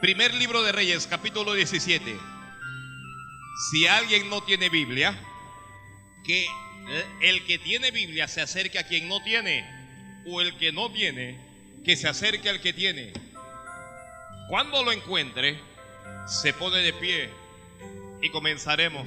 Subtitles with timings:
[0.00, 2.16] Primer libro de Reyes, capítulo 17.
[3.70, 5.18] Si alguien no tiene Biblia,
[6.24, 6.46] que
[7.20, 9.68] el que tiene Biblia se acerque a quien no tiene,
[10.24, 11.36] o el que no tiene,
[11.84, 13.12] que se acerque al que tiene.
[14.48, 15.58] Cuando lo encuentre,
[16.28, 17.30] se pone de pie
[18.22, 19.04] y comenzaremos.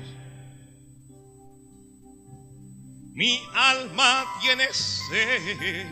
[3.14, 5.86] Mi alma tiene sed,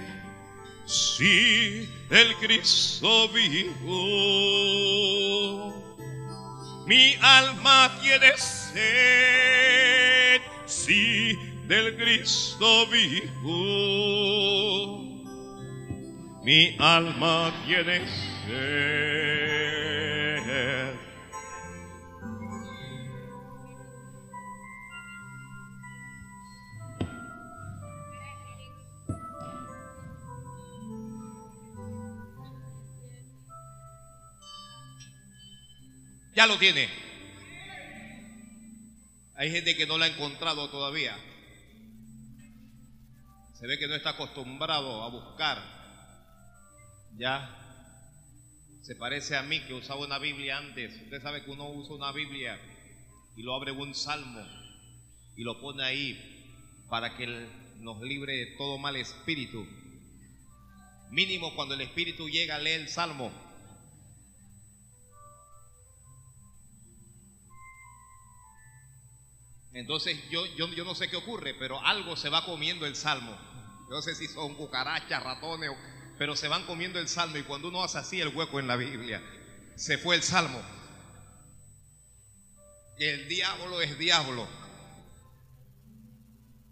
[0.89, 3.77] sí, el Cristo vivo.
[6.87, 8.81] Mi alma tiene sed,
[10.65, 13.47] sí, del Cristo vivo.
[16.43, 18.01] Mi alma tiene
[18.47, 19.88] sed.
[36.39, 36.87] Ya lo tiene.
[39.35, 41.13] Hay gente que no lo ha encontrado todavía.
[43.55, 45.61] Se ve que no está acostumbrado a buscar.
[47.17, 47.53] Ya.
[48.83, 50.95] Se parece a mí que usaba una Biblia antes.
[51.03, 52.57] Usted sabe que uno usa una Biblia
[53.35, 54.41] y lo abre un salmo
[55.35, 57.27] y lo pone ahí para que
[57.79, 59.67] nos libre de todo mal espíritu.
[61.09, 63.48] Mínimo cuando el espíritu llega, lee el salmo
[69.73, 73.37] Entonces yo, yo, yo no sé qué ocurre, pero algo se va comiendo el salmo.
[73.89, 75.71] Yo no sé si son cucarachas, ratones,
[76.17, 78.75] pero se van comiendo el salmo y cuando uno hace así el hueco en la
[78.75, 79.21] Biblia,
[79.75, 80.61] se fue el salmo.
[82.97, 84.47] El diablo es diablo.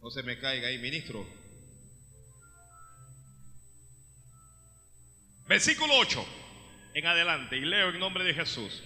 [0.01, 1.25] No se me caiga ahí, ministro.
[5.47, 6.25] Versículo 8
[6.93, 8.83] en adelante, y leo en nombre de Jesús.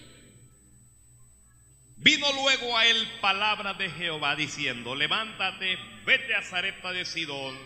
[2.02, 7.56] Vino luego a él palabra de Jehová diciendo, levántate, vete a Zarepta de Sidón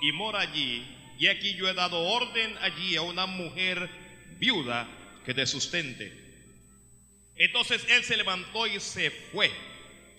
[0.00, 0.86] y mora allí.
[1.18, 3.90] Y aquí yo he dado orden allí a una mujer
[4.38, 4.88] viuda
[5.26, 6.12] que te sustente.
[7.36, 9.50] Entonces él se levantó y se fue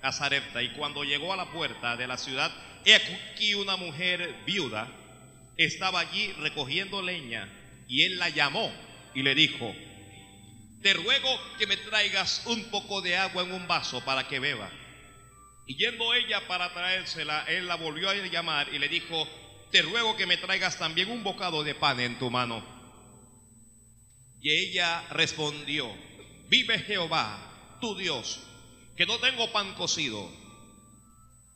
[0.03, 0.61] a Zarepta.
[0.61, 2.51] Y cuando llegó a la puerta de la ciudad,
[2.85, 4.87] he aquí una mujer viuda
[5.57, 7.49] estaba allí recogiendo leña.
[7.87, 8.71] Y él la llamó
[9.15, 9.75] y le dijo,
[10.85, 14.69] te ruego que me traigas un poco de agua en un vaso para que beba.
[15.65, 19.27] Y yendo ella para traérsela, él la volvió a llamar y le dijo,
[19.71, 22.63] te ruego que me traigas también un bocado de pan en tu mano.
[24.39, 25.91] Y ella respondió,
[26.49, 28.41] vive Jehová, tu Dios,
[28.95, 30.31] que no tengo pan cocido,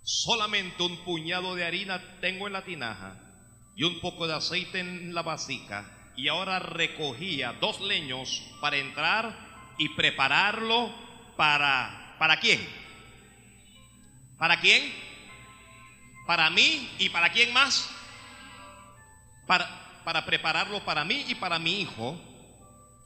[0.02, 3.16] solamente un puñado de harina tengo en la tinaja
[3.76, 9.34] y un poco de aceite en la vasija y ahora recogía dos leños para entrar
[9.78, 10.94] y prepararlo
[11.38, 12.60] para ¿para quién?
[14.38, 14.94] ¿Para quién?
[16.28, 17.90] Para mí y para quién más?
[19.48, 22.20] Para, para prepararlo para mí y para mi hijo,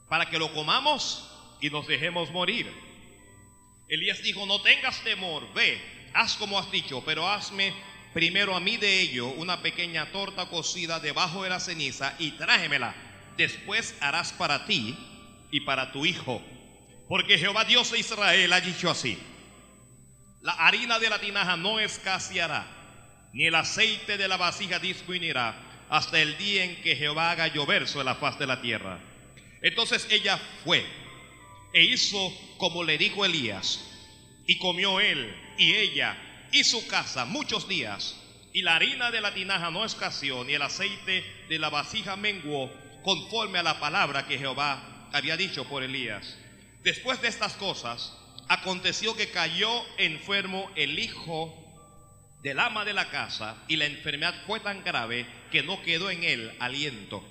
[0.08, 1.30] para que lo comamos
[1.60, 2.68] y nos dejemos morir.
[3.88, 5.80] Elías dijo, no tengas temor, ve,
[6.14, 7.72] haz como has dicho, pero hazme
[8.14, 12.94] primero a mí de ello una pequeña torta cocida debajo de la ceniza y tráemela.
[13.36, 14.96] Después harás para ti
[15.50, 16.40] y para tu hijo.
[17.08, 19.18] Porque Jehová Dios de Israel ha dicho así.
[20.40, 22.66] La harina de la tinaja no escaseará,
[23.32, 25.54] ni el aceite de la vasija disminuirá,
[25.90, 29.00] hasta el día en que Jehová haga llover sobre la faz de la tierra.
[29.60, 30.84] Entonces ella fue
[31.72, 33.80] e hizo como le dijo Elías,
[34.46, 36.16] y comió él y ella
[36.54, 38.14] y su casa muchos días,
[38.52, 42.72] y la harina de la tinaja no escaseó, ni el aceite de la vasija menguó,
[43.02, 46.36] conforme a la palabra que Jehová había dicho por Elías.
[46.84, 48.16] Después de estas cosas,
[48.46, 51.52] aconteció que cayó enfermo el hijo
[52.44, 56.22] del ama de la casa, y la enfermedad fue tan grave que no quedó en
[56.22, 57.28] él aliento.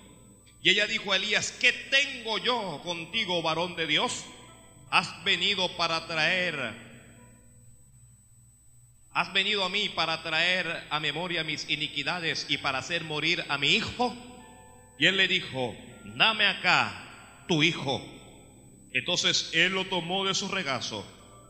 [0.62, 4.26] Y ella dijo a Elías, ¿qué tengo yo contigo, varón de Dios?
[4.92, 6.93] Has venido para traer
[9.13, 13.60] ¿Has venido a mí para traer a memoria mis iniquidades y para hacer morir a
[13.60, 14.15] mi hijo?
[14.98, 15.75] Y él le dijo,
[16.15, 18.01] dame acá tu hijo.
[18.92, 21.06] Entonces él lo tomó de su regazo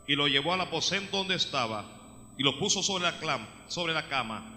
[0.08, 1.86] y lo llevó al aposento donde estaba
[2.38, 4.50] y lo puso sobre la, sobre la cama.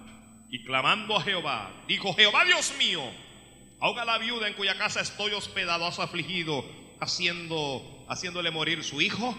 [0.51, 3.03] Y clamando a Jehová, dijo, Jehová Dios mío,
[3.81, 6.65] ahoga la viuda en cuya casa estoy hospedado, has afligido,
[7.01, 9.37] haciendo, haciéndole morir su hijo.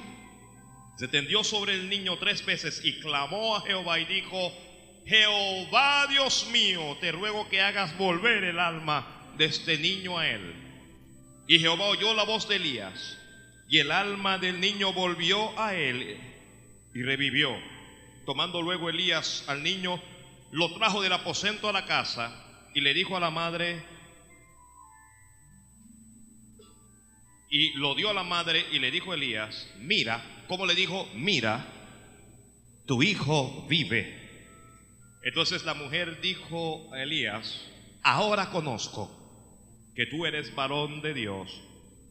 [0.97, 4.51] Se tendió sobre el niño tres veces y clamó a Jehová y dijo,
[5.05, 10.55] Jehová Dios mío, te ruego que hagas volver el alma de este niño a él.
[11.47, 13.17] Y Jehová oyó la voz de Elías
[13.69, 16.19] Y el alma del niño volvió a él
[16.93, 17.55] y revivió.
[18.25, 20.01] Tomando luego Elías al niño,
[20.51, 23.83] lo trajo del aposento a la casa y le dijo a la madre,
[27.49, 31.07] y lo dio a la madre y le dijo a Elías, mira, ¿cómo le dijo?
[31.13, 31.65] Mira,
[32.85, 34.27] tu hijo vive.
[35.23, 37.61] Entonces la mujer dijo a Elías,
[38.03, 39.11] ahora conozco
[39.95, 41.61] que tú eres varón de Dios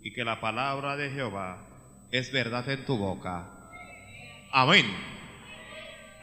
[0.03, 1.67] y que la palabra de Jehová
[2.11, 3.49] es verdad en tu boca.
[4.53, 4.87] Amén.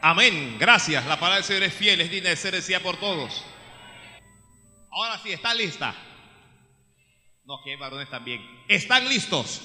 [0.00, 0.56] Amén.
[0.58, 1.06] Gracias.
[1.06, 3.44] La palabra del Señor es fiel, es digna de ser decía por todos.
[4.90, 5.94] Ahora sí, ¿está lista?
[7.44, 8.40] No, que hay varones también.
[8.68, 9.60] ¿Están listos?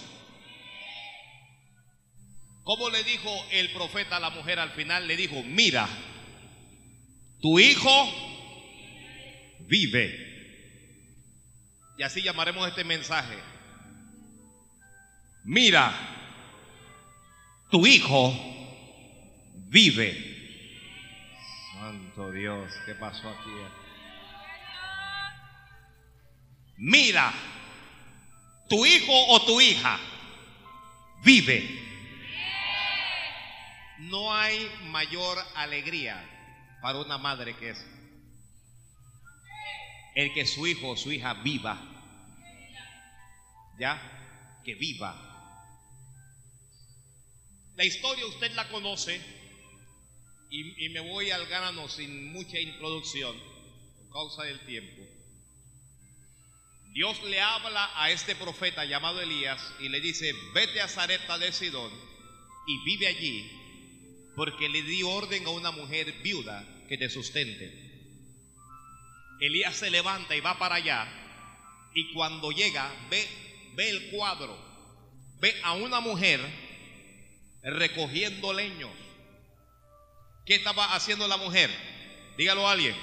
[2.64, 5.08] ¿Cómo le dijo el profeta a la mujer al final?
[5.08, 5.88] Le dijo, mira,
[7.42, 7.90] tu hijo
[9.62, 10.28] vive.
[11.98, 13.38] Y así llamaremos este mensaje.
[15.46, 15.94] Mira,
[17.72, 18.34] tu hijo
[19.54, 20.38] vive.
[21.74, 23.50] Santo Dios, ¿qué pasó aquí?
[26.78, 27.34] Mira,
[28.70, 30.00] tu hijo o tu hija
[31.24, 31.78] vive.
[33.98, 36.24] No hay mayor alegría
[36.82, 37.86] para una madre que es
[40.16, 41.82] el que su hijo o su hija viva.
[43.78, 44.62] ¿Ya?
[44.64, 45.26] Que viva.
[47.76, 49.22] La historia usted la conoce
[50.50, 53.38] y, me voy al grano sin mucha introducción
[53.98, 55.19] por causa del tiempo.
[57.00, 61.54] Dios le habla a este profeta llamado Elías y le dice, vete a Zarepta de
[61.54, 61.90] Sidón
[62.68, 63.50] y vive allí,
[64.36, 67.72] porque le di orden a una mujer viuda que te sustente.
[69.40, 71.08] Elías se levanta y va para allá
[71.96, 73.26] y cuando llega ve,
[73.76, 74.60] ve el cuadro,
[75.40, 76.42] ve a una mujer
[77.64, 78.92] recogiendo leños.
[80.46, 81.70] ¿Qué estaba haciendo la mujer?
[82.38, 82.96] Dígalo a alguien.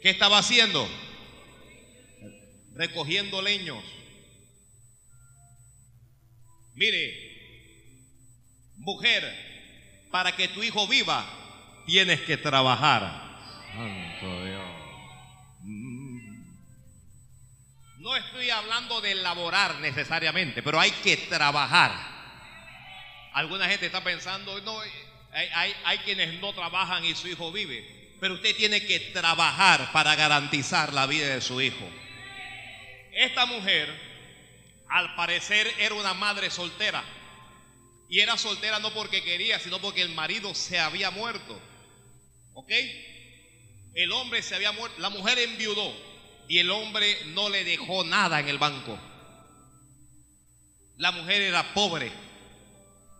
[0.00, 0.88] ¿Qué estaba haciendo?
[2.80, 3.84] Recogiendo leños.
[6.72, 7.14] Mire,
[8.78, 11.26] mujer, para que tu hijo viva,
[11.84, 13.02] tienes que trabajar.
[13.74, 14.64] Santo Dios.
[15.60, 16.20] Mm.
[17.98, 21.92] No estoy hablando de laborar necesariamente, pero hay que trabajar.
[23.34, 24.90] Alguna gente está pensando, no, hay,
[25.54, 30.16] hay, hay quienes no trabajan y su hijo vive, pero usted tiene que trabajar para
[30.16, 31.86] garantizar la vida de su hijo.
[33.20, 33.86] Esta mujer,
[34.88, 37.04] al parecer, era una madre soltera.
[38.08, 41.60] Y era soltera no porque quería, sino porque el marido se había muerto.
[42.54, 42.72] ¿Ok?
[43.92, 45.94] El hombre se había muerto, la mujer enviudó
[46.48, 48.98] y el hombre no le dejó nada en el banco.
[50.96, 52.10] La mujer era pobre.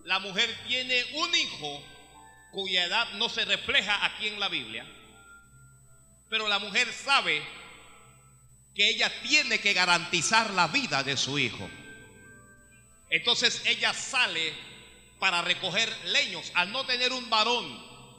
[0.05, 1.85] La mujer tiene un hijo
[2.53, 4.87] cuya edad no se refleja aquí en la Biblia.
[6.31, 7.43] Pero la mujer sabe
[8.75, 11.69] que ella tiene que garantizar la vida de su hijo.
[13.11, 14.53] Entonces ella sale
[15.19, 16.51] para recoger leños.
[16.55, 17.67] Al no tener un varón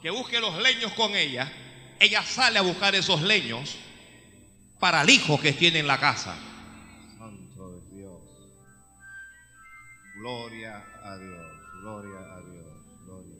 [0.02, 1.50] que busque los leños con ella,
[1.98, 3.76] ella sale a buscar esos leños
[4.78, 6.36] para el hijo que tiene en la casa.
[7.18, 8.20] Santo de Dios.
[10.16, 12.66] Gloria a Dios, gloria a Dios,
[13.04, 13.36] gloria.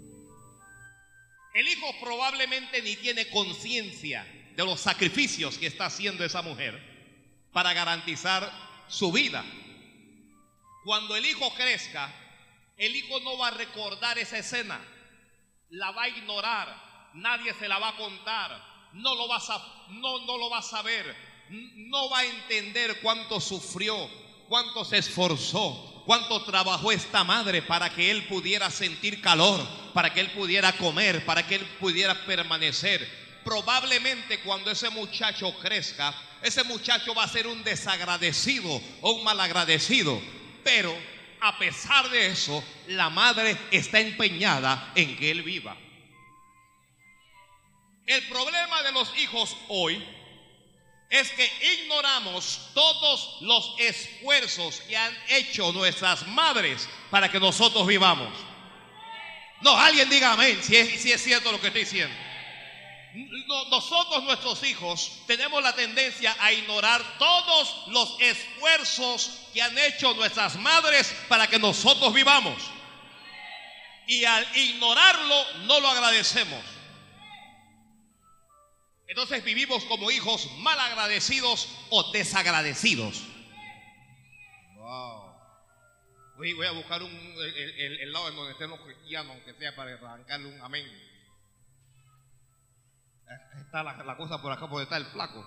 [1.54, 4.26] El hijo probablemente ni tiene conciencia
[4.56, 6.91] de los sacrificios que está haciendo esa mujer
[7.52, 8.50] para garantizar
[8.88, 9.44] su vida.
[10.84, 12.12] Cuando el hijo crezca,
[12.76, 14.80] el hijo no va a recordar esa escena,
[15.70, 20.24] la va a ignorar, nadie se la va a contar, no lo va a, no,
[20.26, 21.14] no lo a saber,
[21.50, 24.08] no va a entender cuánto sufrió,
[24.48, 29.60] cuánto se esforzó, cuánto trabajó esta madre para que él pudiera sentir calor,
[29.94, 33.08] para que él pudiera comer, para que él pudiera permanecer.
[33.44, 40.20] Probablemente cuando ese muchacho crezca, ese muchacho va a ser un desagradecido o un malagradecido.
[40.64, 40.96] Pero
[41.40, 45.76] a pesar de eso, la madre está empeñada en que él viva.
[48.06, 50.04] El problema de los hijos hoy
[51.08, 51.48] es que
[51.80, 58.32] ignoramos todos los esfuerzos que han hecho nuestras madres para que nosotros vivamos.
[59.60, 62.21] No, alguien diga amén si es, es cierto lo que estoy diciendo
[63.70, 70.56] nosotros, nuestros hijos, tenemos la tendencia a ignorar todos los esfuerzos que han hecho nuestras
[70.56, 72.56] madres para que nosotros vivamos.
[74.06, 76.62] Y al ignorarlo, no lo agradecemos.
[79.06, 83.22] Entonces vivimos como hijos mal agradecidos o desagradecidos.
[86.36, 89.76] Voy, voy a buscar un, el, el, lado en donde estén los cristianos, aunque sea
[89.76, 91.11] para arrancarle un amén.
[93.64, 95.44] Está la, cosa por acá, por está el flaco.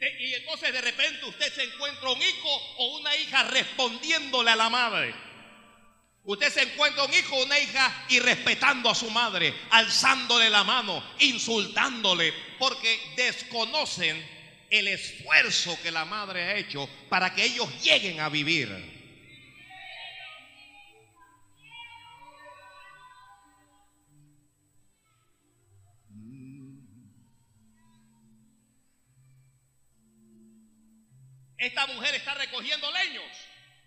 [0.00, 4.68] Y entonces de repente usted se encuentra un hijo o una hija respondiéndole a la
[4.68, 5.14] madre.
[6.24, 10.62] Usted se encuentra un hijo o una hija y respetando a su madre, alzándole la
[10.62, 14.24] mano, insultándole, porque desconocen
[14.70, 18.97] el esfuerzo que la madre ha hecho para que ellos lleguen a vivir.
[31.58, 33.24] Esta mujer está recogiendo leños.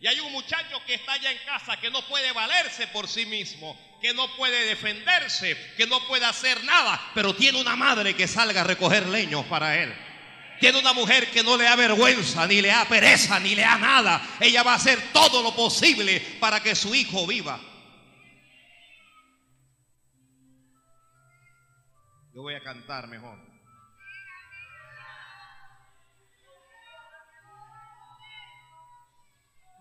[0.01, 3.25] Y hay un muchacho que está allá en casa que no puede valerse por sí
[3.27, 8.27] mismo, que no puede defenderse, que no puede hacer nada, pero tiene una madre que
[8.27, 9.93] salga a recoger leños para él.
[10.59, 13.77] Tiene una mujer que no le da vergüenza, ni le da pereza, ni le da
[13.77, 14.21] nada.
[14.39, 17.59] Ella va a hacer todo lo posible para que su hijo viva.
[22.33, 23.50] Yo voy a cantar mejor.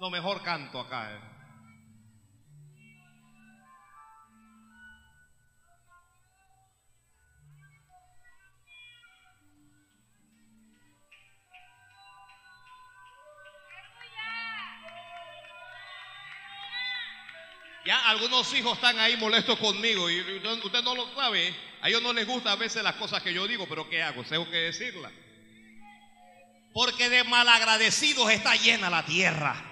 [0.00, 1.12] No, mejor canto acá.
[1.12, 1.21] Eh.
[17.85, 21.54] Ya algunos hijos están ahí molestos conmigo y usted no lo sabe.
[21.83, 24.25] A ellos no les gusta a veces las cosas que yo digo, pero ¿qué hago?
[24.25, 25.12] Tengo que decirlas.
[26.73, 29.69] Porque de malagradecidos está llena la tierra.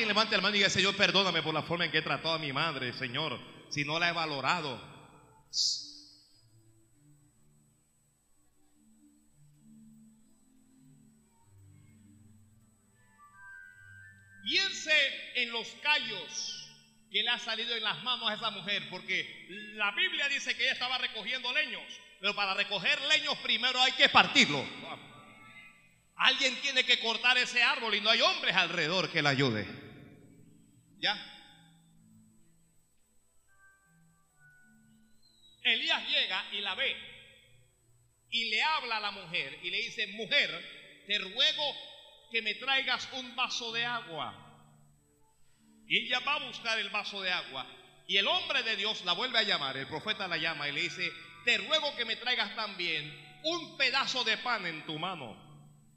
[0.00, 2.32] Alguien levante la mano y diga, Señor, perdóname por la forma en que he tratado
[2.32, 3.38] a mi madre, Señor,
[3.68, 4.80] si no la he valorado.
[14.42, 14.92] Piense
[15.34, 16.80] en los callos
[17.12, 20.62] que le ha salido en las manos a esa mujer, porque la Biblia dice que
[20.62, 21.82] ella estaba recogiendo leños,
[22.20, 24.64] pero para recoger leños primero hay que partirlo.
[26.16, 29.89] Alguien tiene que cortar ese árbol y no hay hombres alrededor que le ayude.
[31.00, 31.16] ¿Ya?
[35.62, 36.96] Elías llega y la ve
[38.30, 41.74] y le habla a la mujer y le dice, mujer, te ruego
[42.30, 44.46] que me traigas un vaso de agua.
[45.86, 47.66] Y ella va a buscar el vaso de agua.
[48.06, 50.82] Y el hombre de Dios la vuelve a llamar, el profeta la llama y le
[50.82, 51.12] dice,
[51.44, 55.48] te ruego que me traigas también un pedazo de pan en tu mano.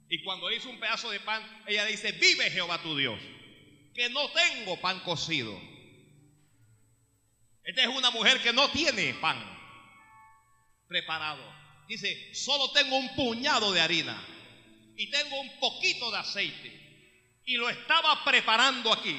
[0.08, 3.20] Y cuando hizo un pedazo de pan, ella dice, vive Jehová tu Dios,
[3.94, 5.58] que no tengo pan cocido.
[7.62, 9.38] Esta es una mujer que no tiene pan
[10.86, 11.42] preparado.
[11.88, 14.22] Dice, solo tengo un puñado de harina
[14.96, 17.40] y tengo un poquito de aceite.
[17.46, 19.16] Y lo estaba preparando aquí.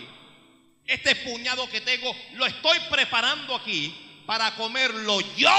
[0.86, 5.51] Este puñado que tengo, lo estoy preparando aquí para comerlo yo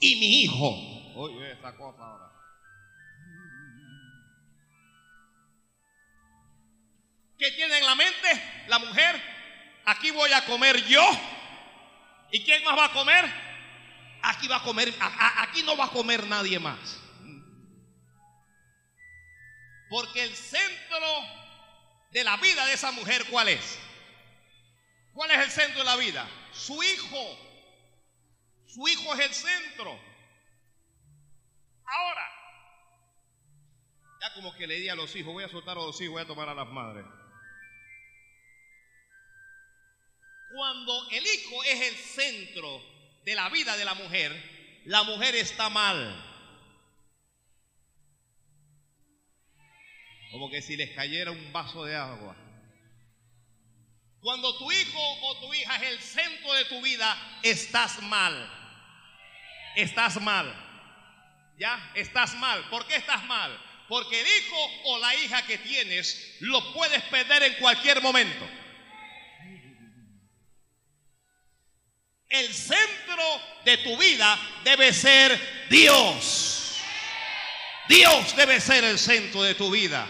[0.00, 1.12] y mi hijo.
[1.16, 2.29] Oye, esta cosa ahora.
[7.40, 9.18] ¿Qué tiene en la mente la mujer?
[9.86, 11.02] Aquí voy a comer yo.
[12.30, 13.24] ¿Y quién más va a comer?
[14.22, 17.00] Aquí va a comer, aquí no va a comer nadie más.
[19.88, 20.98] Porque el centro
[22.10, 23.78] de la vida de esa mujer, ¿cuál es?
[25.14, 26.28] ¿Cuál es el centro de la vida?
[26.52, 27.38] Su hijo.
[28.66, 29.98] Su hijo es el centro.
[31.86, 32.28] Ahora,
[34.20, 36.22] ya como que le di a los hijos, voy a soltar a los hijos, voy
[36.22, 37.06] a tomar a las madres.
[40.52, 42.82] Cuando el hijo es el centro
[43.24, 46.26] de la vida de la mujer, la mujer está mal.
[50.32, 52.36] Como que si les cayera un vaso de agua.
[54.20, 58.50] Cuando tu hijo o tu hija es el centro de tu vida, estás mal.
[59.76, 60.52] Estás mal.
[61.58, 61.92] ¿Ya?
[61.94, 62.68] Estás mal.
[62.70, 63.56] ¿Por qué estás mal?
[63.88, 68.48] Porque el hijo o la hija que tienes lo puedes perder en cualquier momento.
[72.30, 76.76] El centro de tu vida debe ser Dios.
[77.88, 80.06] Dios debe ser el centro de tu vida.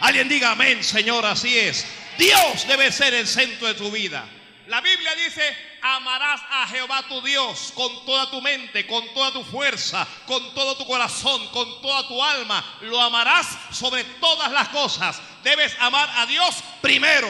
[0.00, 1.86] Alguien diga amén, Señor, así es.
[2.18, 4.26] Dios debe ser el centro de tu vida.
[4.66, 9.42] La Biblia dice, amarás a Jehová tu Dios con toda tu mente, con toda tu
[9.42, 12.78] fuerza, con todo tu corazón, con toda tu alma.
[12.82, 15.18] Lo amarás sobre todas las cosas.
[15.42, 17.28] Debes amar a Dios primero.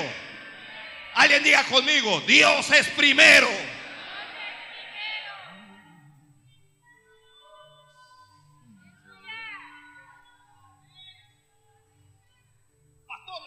[1.14, 3.73] Alguien diga conmigo, Dios es primero.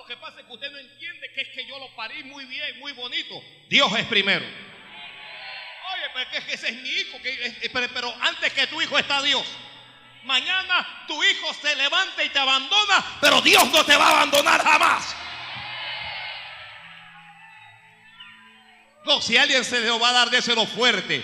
[0.08, 2.80] Que pasa es que usted no entiende que es que yo lo parí muy bien,
[2.80, 3.44] muy bonito.
[3.68, 4.46] Dios es primero.
[4.46, 7.18] Oye, pero es que ese es mi hijo,
[7.94, 9.46] pero, antes que tu hijo está Dios.
[10.24, 14.64] Mañana tu hijo se levanta y te abandona, pero Dios no te va a abandonar
[14.64, 15.16] jamás.
[19.06, 21.24] No, si alguien se lo va a dar, déselo fuerte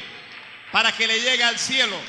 [0.72, 2.00] para que le llegue al cielo.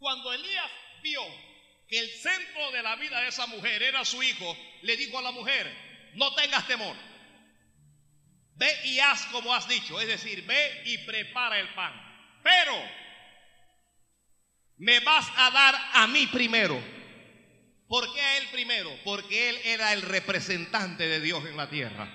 [0.00, 0.70] Cuando Elías
[1.02, 1.22] vio
[1.86, 5.22] que el centro de la vida de esa mujer era su hijo, le dijo a
[5.22, 5.72] la mujer,
[6.14, 6.94] no tengas temor.
[8.56, 11.94] Ve y haz como has dicho, es decir, ve y prepara el pan.
[12.42, 12.74] Pero
[14.76, 16.78] me vas a dar a mí primero.
[17.88, 18.90] ¿Por qué a él primero?
[19.02, 22.08] Porque él era el representante de Dios en la tierra.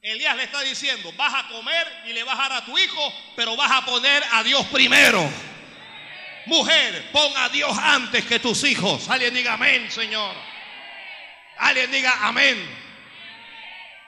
[0.00, 3.12] Elías le está diciendo, vas a comer y le vas a dar a tu hijo,
[3.36, 5.28] pero vas a poner a Dios primero.
[6.48, 9.08] Mujer, pon a Dios antes que tus hijos.
[9.08, 10.34] Alguien diga amén, Señor.
[11.58, 12.56] Alguien diga amén.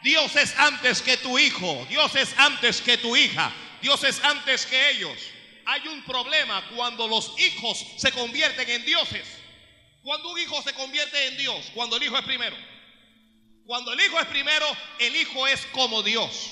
[0.03, 1.87] Dios es antes que tu hijo.
[1.89, 3.53] Dios es antes que tu hija.
[3.83, 5.19] Dios es antes que ellos
[5.67, 9.25] hay un problema cuando los hijos se convierten en dioses.
[10.03, 12.57] Cuando un hijo se convierte en Dios, cuando el hijo es primero.
[13.67, 14.67] Cuando el hijo es primero,
[14.99, 16.51] el hijo es como Dios.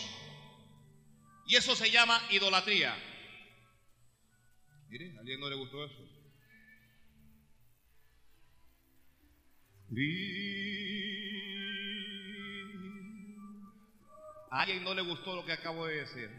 [1.46, 2.94] Y eso se llama idolatría.
[4.88, 6.18] Mire, ¿a alguien no le gustó eso?
[14.50, 16.30] ¿A alguien no le gustó lo que acabo de decir?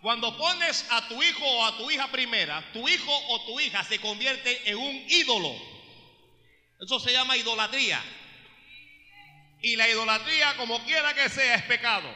[0.00, 3.84] Cuando pones a tu hijo o a tu hija primera, tu hijo o tu hija
[3.84, 5.54] se convierte en un ídolo.
[6.80, 8.02] Eso se llama idolatría.
[9.60, 12.08] Y la idolatría, como quiera que sea, es pecado.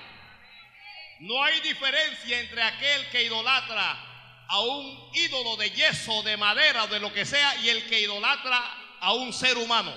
[1.21, 4.14] No hay diferencia entre aquel que idolatra
[4.55, 8.63] a un ídolo de yeso, de madera, de lo que sea, y el que idolatra
[9.01, 9.93] a un ser humano.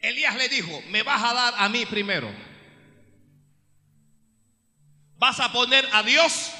[0.00, 2.28] Elías le dijo, me vas a dar a mí primero.
[5.18, 6.50] Vas a poner a Dios.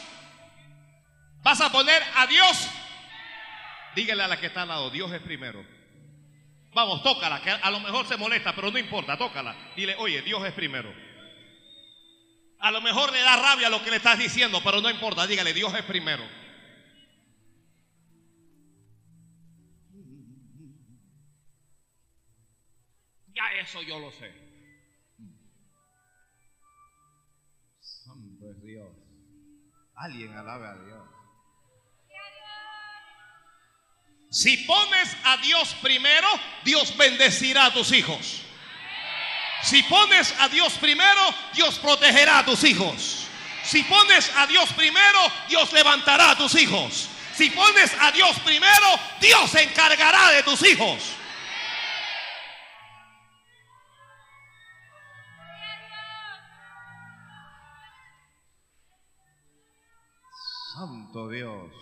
[1.43, 2.69] Vas a poner a Dios.
[3.97, 5.72] Dígale a la que está al lado, Dios es primero.
[6.75, 9.55] Vamos, tócala, que a lo mejor se molesta, pero no importa, tócala.
[9.77, 10.93] Dile, oye, Dios es primero.
[12.61, 15.53] A lo mejor le da rabia lo que le estás diciendo, pero no importa, dígale,
[15.53, 16.25] Dios es primero.
[23.63, 24.31] eso yo lo sé.
[27.81, 28.93] Santo es Dios.
[29.95, 31.12] Alguien alabe a Dios.
[34.33, 36.27] Si pones a Dios primero,
[36.65, 38.41] Dios bendecirá a tus hijos.
[39.63, 41.21] Si pones a Dios primero,
[41.53, 43.27] Dios protegerá a tus hijos.
[43.63, 47.11] Si pones a Dios primero, Dios levantará a tus hijos.
[47.35, 51.03] Si pones a Dios primero, Dios se encargará de tus hijos.
[60.75, 61.82] Santo Dios.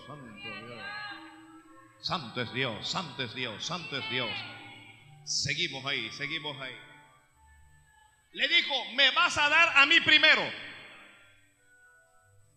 [2.01, 4.31] Santo es Dios, Santo es Dios, Santo es Dios.
[5.25, 6.77] Seguimos ahí, seguimos ahí.
[8.33, 10.43] Le dijo, me vas a dar a mí primero.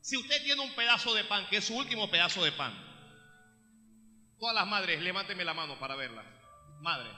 [0.01, 2.73] Si usted tiene un pedazo de pan, que es su último pedazo de pan,
[4.39, 6.23] todas las madres, levánteme la mano para verla.
[6.81, 7.13] Madres.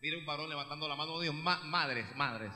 [0.00, 1.20] Mire un varón levantando la mano.
[1.20, 2.52] Dios, madres, madres.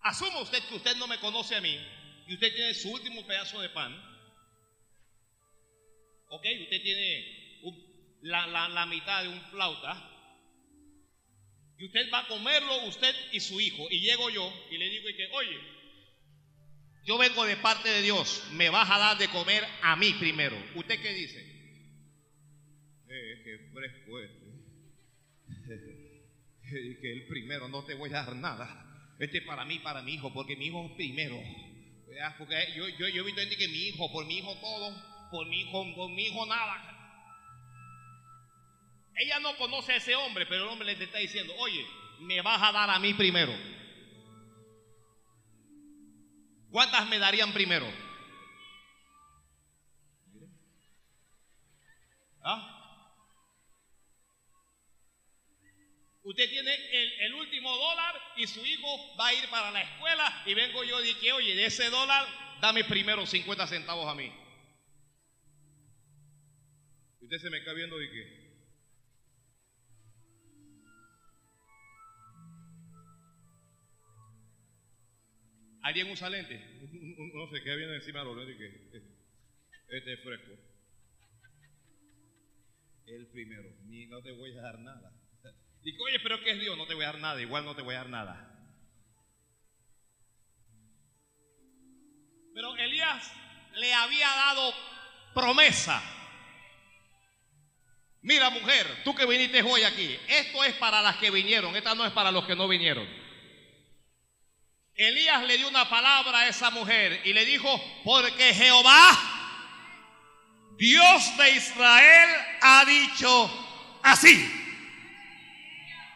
[0.00, 1.76] Asuma usted que usted no me conoce a mí
[2.26, 3.92] y usted tiene su último pedazo de pan,
[6.28, 7.60] ok, usted tiene
[8.22, 10.12] la, mitad de un flauta,
[11.78, 15.04] y usted va a comerlo usted y su hijo, y llego yo y le digo
[15.16, 15.58] que, oye,
[17.04, 20.56] yo vengo de parte de Dios, me vas a dar de comer a mí primero.
[20.74, 21.38] ¿Usted qué dice?
[23.08, 24.46] Eh, qué fresco este.
[27.00, 29.14] que el primero no te voy a dar nada.
[29.20, 31.40] Este es para mí, para mi hijo, porque mi hijo es primero.
[32.38, 36.22] Porque yo, yo, yo he visto que mi hijo, por mi hijo todo, por mi
[36.22, 36.92] hijo, nada.
[39.16, 41.86] Ella no conoce a ese hombre, pero el hombre le está diciendo, oye,
[42.20, 43.52] me vas a dar a mí primero.
[46.70, 47.86] ¿Cuántas me darían primero?
[52.44, 52.72] ¿Ah?
[56.22, 56.74] Usted tiene
[57.24, 61.02] el, último dólar y su hijo va a ir para la escuela y vengo yo
[61.02, 62.26] y que, oye, de ese dólar,
[62.60, 64.32] dame primero 50 centavos a mí
[67.26, 68.46] usted se me está viendo de qué?
[75.82, 76.56] Alguien usa lente.
[77.34, 79.02] No se queda viendo encima de los lentes que eh,
[79.88, 80.52] este es fresco.
[83.06, 85.12] El primero, ni no te voy a dar nada.
[85.82, 86.76] Digo, oye, pero ¿qué es Dios?
[86.76, 88.52] No te voy a dar nada, igual no te voy a dar nada.
[92.54, 93.32] Pero Elías
[93.74, 94.72] le había dado
[95.34, 96.00] promesa.
[98.26, 102.04] Mira mujer, tú que viniste hoy aquí, esto es para las que vinieron, esta no
[102.04, 103.08] es para los que no vinieron.
[104.96, 109.16] Elías le dio una palabra a esa mujer y le dijo, porque Jehová,
[110.76, 112.30] Dios de Israel,
[112.62, 114.52] ha dicho así,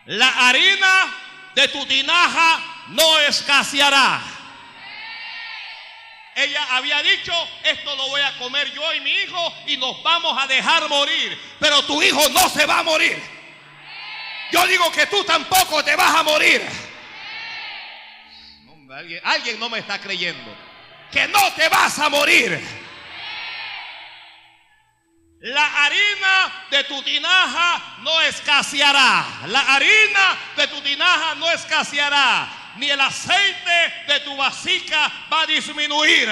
[0.06, 1.14] la harina
[1.54, 4.20] de tu tinaja no escaseará.
[6.40, 7.32] Ella había dicho,
[7.64, 11.38] esto lo voy a comer yo y mi hijo y nos vamos a dejar morir.
[11.58, 13.22] Pero tu hijo no se va a morir.
[14.50, 16.66] Yo digo que tú tampoco te vas a morir.
[18.90, 20.56] Alguien, alguien no me está creyendo.
[21.12, 22.58] Que no te vas a morir.
[25.40, 29.26] La harina de tu tinaja no escaseará.
[29.46, 32.59] La harina de tu tinaja no escaseará.
[32.76, 36.28] Ni el aceite de tu vasija va a disminuir.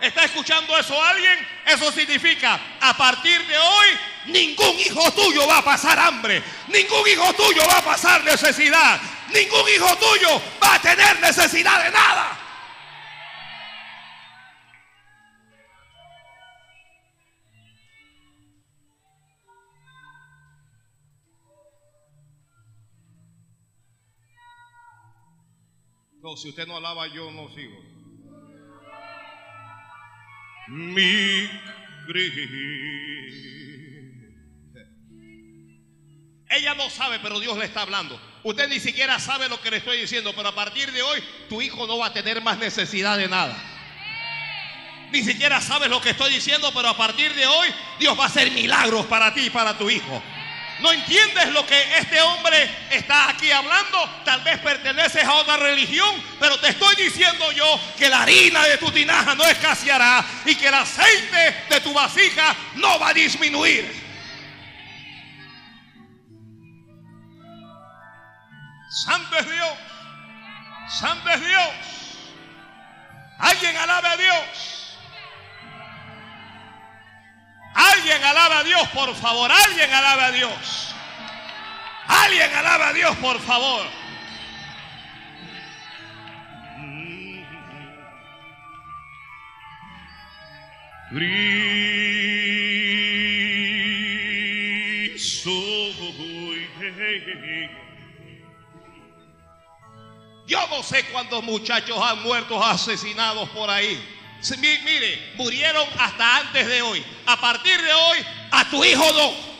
[0.00, 1.46] ¿Está escuchando eso alguien?
[1.64, 3.86] Eso significa, a partir de hoy,
[4.26, 6.42] ningún hijo tuyo va a pasar hambre.
[6.68, 9.00] Ningún hijo tuyo va a pasar necesidad.
[9.32, 12.41] Ningún hijo tuyo va a tener necesidad de nada.
[26.22, 27.82] No, si usted no alaba, yo no sigo.
[30.68, 31.50] Mi
[36.48, 38.20] Ella no sabe, pero Dios le está hablando.
[38.44, 41.60] Usted ni siquiera sabe lo que le estoy diciendo, pero a partir de hoy tu
[41.60, 43.56] hijo no va a tener más necesidad de nada.
[45.10, 48.26] Ni siquiera sabes lo que estoy diciendo, pero a partir de hoy Dios va a
[48.28, 50.22] hacer milagros para ti y para tu hijo.
[50.82, 54.04] No entiendes lo que este hombre está aquí hablando.
[54.24, 58.78] Tal vez perteneces a otra religión, pero te estoy diciendo yo que la harina de
[58.78, 64.02] tu tinaja no escaseará y que el aceite de tu vasija no va a disminuir.
[68.90, 69.78] Santo es Dios.
[70.88, 71.70] Santo es Dios.
[73.38, 74.91] Alguien alabe a Dios.
[77.74, 79.50] Alguien alaba a Dios, por favor.
[79.50, 80.94] Alguien alaba a Dios.
[82.06, 83.86] Alguien alaba a Dios, por favor.
[100.46, 104.21] Yo no sé cuántos muchachos han muerto asesinados por ahí.
[104.58, 107.04] Mire, murieron hasta antes de hoy.
[107.26, 108.18] A partir de hoy,
[108.50, 109.52] a tu hijo no.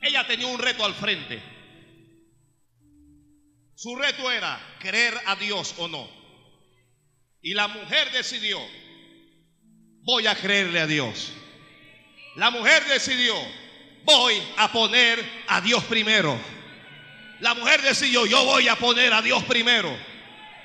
[0.00, 1.42] Ella tenía un reto al frente.
[3.74, 6.08] Su reto era creer a Dios o no.
[7.42, 8.58] Y la mujer decidió,
[10.02, 11.32] voy a creerle a Dios.
[12.36, 13.34] La mujer decidió,
[14.08, 16.38] voy a poner a Dios primero.
[17.40, 19.94] La mujer decidió, yo voy a poner a Dios primero.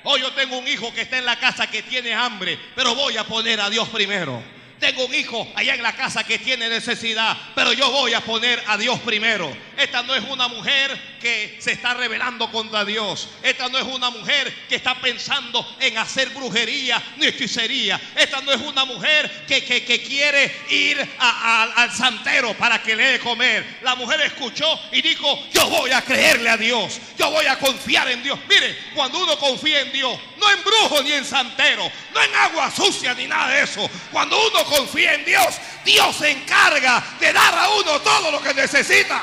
[0.02, 3.18] Hoy yo tengo un hijo que está en la casa que tiene hambre, pero voy
[3.18, 4.42] a poner a Dios primero.
[4.80, 8.62] Tengo un hijo allá en la casa que tiene necesidad, pero yo voy a poner
[8.66, 9.54] a Dios primero.
[9.76, 13.30] Esta no es una mujer que se está rebelando contra Dios.
[13.42, 17.98] Esta no es una mujer que está pensando en hacer brujería ni hechicería.
[18.14, 19.64] Esta no es una mujer que,
[20.06, 23.78] quiere ir al santero para que le dé comer.
[23.80, 27.00] La mujer escuchó y dijo, yo voy a creerle a Dios.
[27.18, 28.38] Yo voy a confiar en Dios.
[28.46, 32.70] Mire, cuando uno confía en Dios, no en brujo ni en santero, no en agua
[32.70, 33.90] sucia ni nada de eso.
[34.12, 35.54] Cuando uno confía en Dios,
[35.86, 39.22] Dios se encarga de dar a uno todo lo que necesita.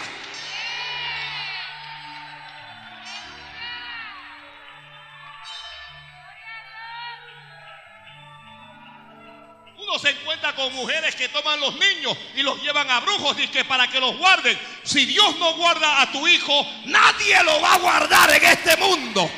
[10.01, 13.63] Se encuentra con mujeres que toman los niños y los llevan a brujos y que
[13.65, 14.57] para que los guarden.
[14.83, 19.29] Si Dios no guarda a tu hijo, nadie lo va a guardar en este mundo.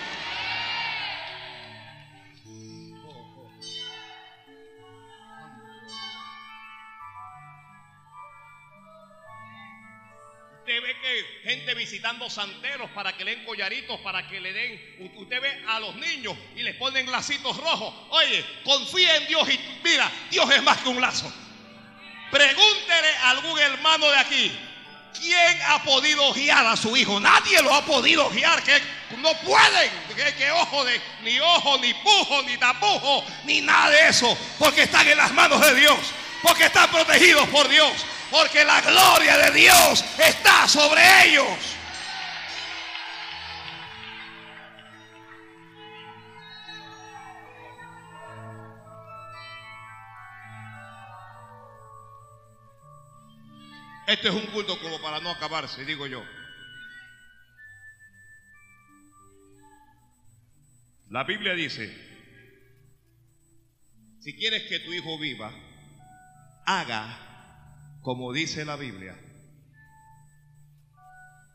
[11.43, 15.11] Gente visitando santeros para que le den collaritos, para que le den.
[15.15, 17.93] Usted ve a los niños y les ponen lacitos rojos.
[18.09, 21.31] Oye, confía en Dios y mira, Dios es más que un lazo.
[22.31, 24.51] Pregúntele a algún hermano de aquí.
[25.19, 27.19] ¿Quién ha podido guiar a su hijo?
[27.19, 28.63] Nadie lo ha podido guiar.
[28.63, 28.81] Que
[29.17, 29.91] no pueden.
[30.15, 34.35] Que, que ojo de ni ojo, ni pujo, ni tapujo, ni nada de eso.
[34.57, 35.99] Porque están en las manos de Dios.
[36.41, 37.91] Porque están protegidos por Dios.
[38.33, 41.55] Porque la gloria de Dios está sobre ellos.
[54.07, 56.23] Este es un culto como para no acabarse, digo yo.
[61.11, 61.95] La Biblia dice,
[64.21, 65.53] si quieres que tu hijo viva,
[66.65, 67.32] haga
[68.03, 69.17] como dice la Biblia.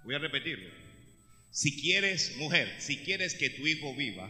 [0.05, 0.71] Voy a repetirlo.
[1.53, 4.29] Si quieres, mujer, si quieres que tu hijo viva,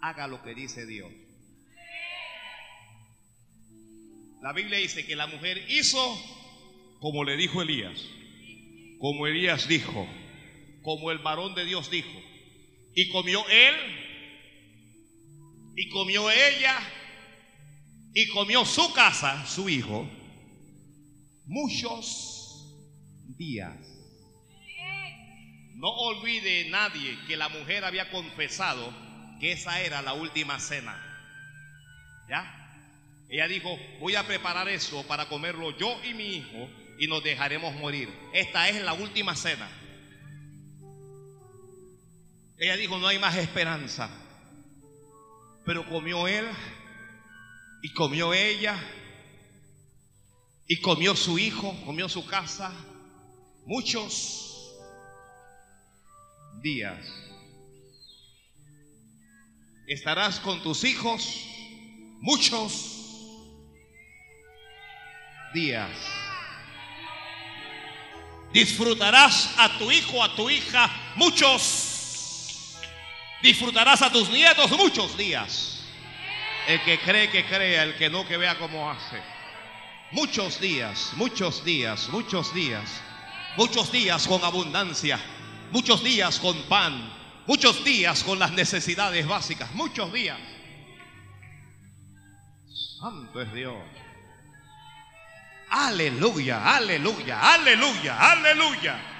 [0.00, 1.12] haga lo que dice Dios.
[4.42, 5.98] La Biblia dice que la mujer hizo
[7.00, 8.00] como le dijo Elías,
[8.98, 10.08] como Elías dijo,
[10.82, 12.22] como el varón de Dios dijo.
[12.94, 13.74] Y comió él,
[15.76, 16.78] y comió ella,
[18.14, 20.08] y comió su casa, su hijo,
[21.46, 22.36] muchos
[23.38, 23.74] días.
[25.76, 28.92] No olvide nadie que la mujer había confesado
[29.40, 31.02] que esa era la última cena.
[32.28, 32.52] ¿Ya?
[33.28, 37.74] Ella dijo, voy a preparar eso para comerlo yo y mi hijo y nos dejaremos
[37.74, 38.08] morir.
[38.32, 39.68] Esta es la última cena.
[42.58, 44.08] Ella dijo, no hay más esperanza.
[45.64, 46.46] Pero comió él
[47.82, 48.76] y comió ella
[50.68, 52.72] y comió su hijo, comió su casa
[53.64, 54.74] muchos
[56.60, 56.98] días.
[59.86, 61.40] Estarás con tus hijos
[62.20, 62.96] muchos
[65.54, 65.90] días.
[68.52, 72.76] Disfrutarás a tu hijo, a tu hija muchos.
[73.42, 75.84] Disfrutarás a tus nietos muchos días.
[76.66, 79.35] El que cree que crea, el que no que vea cómo hace.
[80.12, 83.02] Muchos días, muchos días, muchos días.
[83.56, 85.18] Muchos días con abundancia.
[85.72, 87.12] Muchos días con pan.
[87.46, 89.72] Muchos días con las necesidades básicas.
[89.74, 90.38] Muchos días.
[93.00, 93.76] Santo es Dios.
[95.70, 99.16] Aleluya, aleluya, aleluya, aleluya.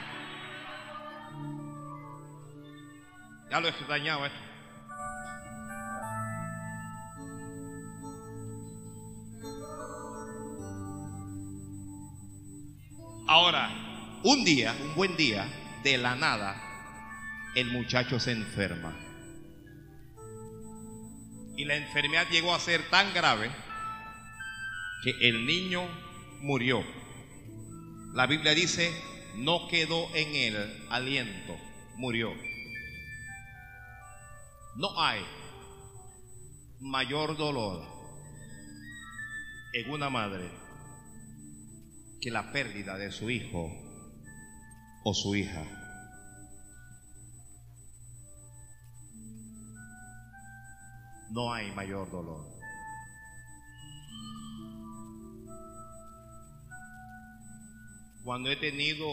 [3.51, 4.46] Ya lo he esto.
[13.29, 15.49] Ahora, un día, un buen día,
[15.83, 16.63] de la nada,
[17.57, 18.95] el muchacho se enferma.
[21.57, 23.51] Y la enfermedad llegó a ser tan grave
[25.03, 25.89] que el niño
[26.41, 26.85] murió.
[28.15, 28.93] La Biblia dice,
[29.35, 31.57] no quedó en él aliento,
[31.97, 32.33] murió.
[34.77, 35.21] No hay
[36.79, 37.83] mayor dolor
[39.73, 40.66] en una madre
[42.21, 43.71] que la pérdida de su hijo
[45.05, 45.65] o su hija.
[51.31, 52.57] No hay mayor dolor.
[58.25, 59.07] Cuando he tenido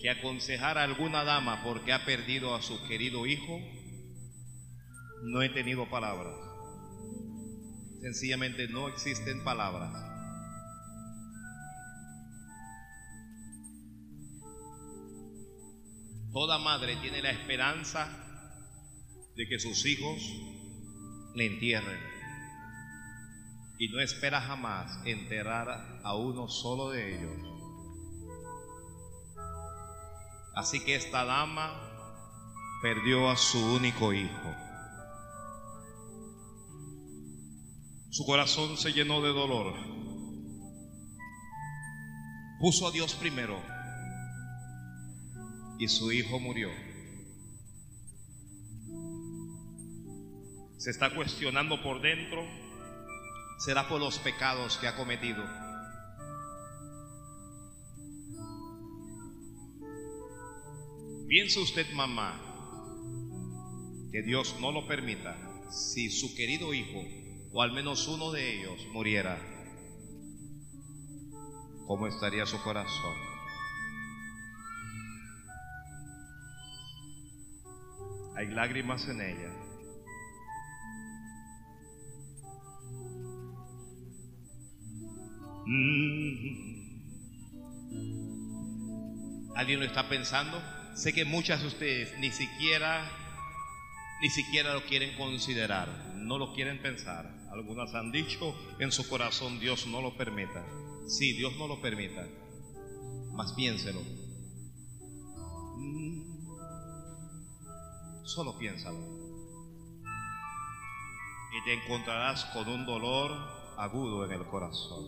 [0.00, 3.58] que aconsejar a alguna dama porque ha perdido a su querido hijo,
[5.24, 6.34] no he tenido palabras.
[8.00, 10.15] Sencillamente no existen palabras.
[16.36, 18.10] Toda madre tiene la esperanza
[19.36, 20.20] de que sus hijos
[21.34, 21.98] le entierren.
[23.78, 27.38] Y no espera jamás enterrar a uno solo de ellos.
[30.54, 31.72] Así que esta dama
[32.82, 34.54] perdió a su único hijo.
[38.10, 39.72] Su corazón se llenó de dolor.
[42.60, 43.75] Puso a Dios primero
[45.78, 46.70] y su hijo murió.
[50.78, 52.44] Se está cuestionando por dentro,
[53.58, 55.42] será por los pecados que ha cometido.
[61.28, 62.40] Piense usted, mamá,
[64.12, 65.36] que Dios no lo permita
[65.70, 67.02] si su querido hijo,
[67.52, 69.36] o al menos uno de ellos, muriera.
[71.86, 73.35] ¿Cómo estaría su corazón?
[78.36, 79.50] Hay lágrimas en ella.
[85.66, 86.66] Mm.
[89.56, 90.62] ¿Alguien lo está pensando?
[90.94, 93.10] Sé que muchas de ustedes ni siquiera
[94.20, 97.30] ni siquiera lo quieren considerar, no lo quieren pensar.
[97.52, 100.64] Algunas han dicho en su corazón, Dios no lo permita.
[101.06, 102.26] Sí, Dios no lo permita.
[103.32, 104.00] Más piénselo.
[108.26, 108.98] Solo piénsalo.
[111.52, 113.30] Y te encontrarás con un dolor
[113.78, 115.04] agudo en el corazón.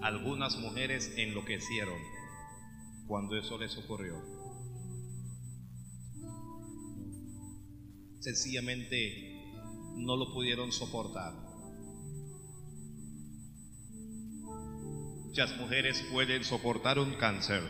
[0.00, 1.98] Algunas mujeres enloquecieron
[3.06, 4.14] cuando eso les ocurrió.
[8.20, 9.52] Sencillamente
[9.96, 11.34] no lo pudieron soportar.
[15.26, 17.62] Muchas mujeres pueden soportar un cáncer,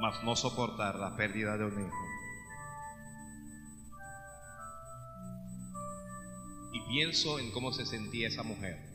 [0.00, 2.04] mas no soportar la pérdida de un hijo.
[6.72, 8.94] Y pienso en cómo se sentía esa mujer.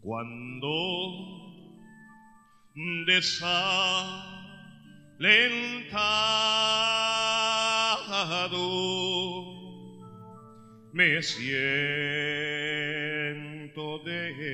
[0.00, 0.70] Cuando
[3.06, 3.60] desalentado
[10.92, 11.50] me siento
[14.04, 14.50] desmayar.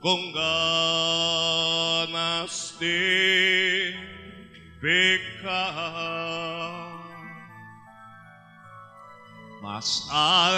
[0.00, 1.66] con ganas
[2.78, 3.25] de
[9.76, 10.56] mas al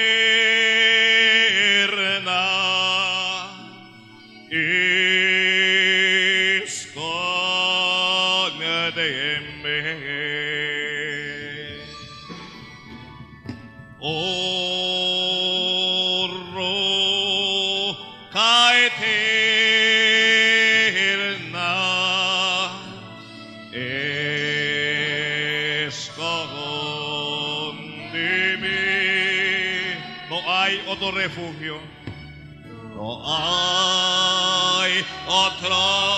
[31.10, 31.78] Refugio.
[32.96, 36.09] No hay otro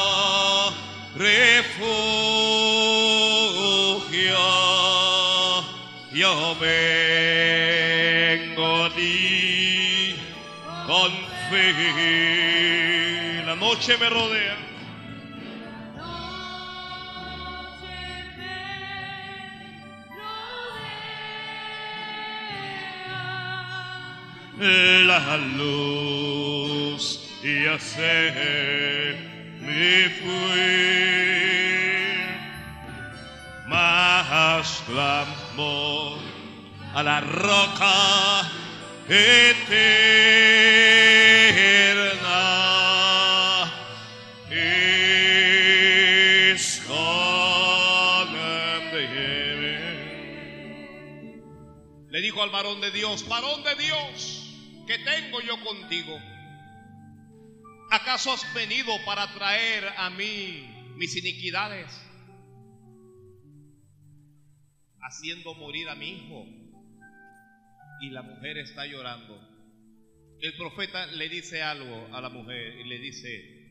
[8.33, 10.15] vengo a ti
[10.87, 11.13] con
[11.51, 13.43] fe.
[13.45, 14.57] La noche me rodea.
[24.59, 27.05] La luz
[27.43, 29.17] ya se
[29.61, 31.03] me fue
[33.67, 36.12] más clamor
[36.95, 38.51] a la roca
[39.09, 39.93] eterna.
[46.51, 46.93] Escóndeme.
[52.11, 54.55] Le dijo al varón de Dios, varón de Dios,
[54.87, 56.19] ¿qué tengo yo contigo?
[57.91, 61.87] ¿Acaso has venido para traer a mí mis iniquidades?
[65.01, 66.62] Haciendo morir a mi hijo.
[68.03, 69.41] Y la mujer está llorando.
[70.41, 73.63] El profeta le dice algo a la mujer y le dice,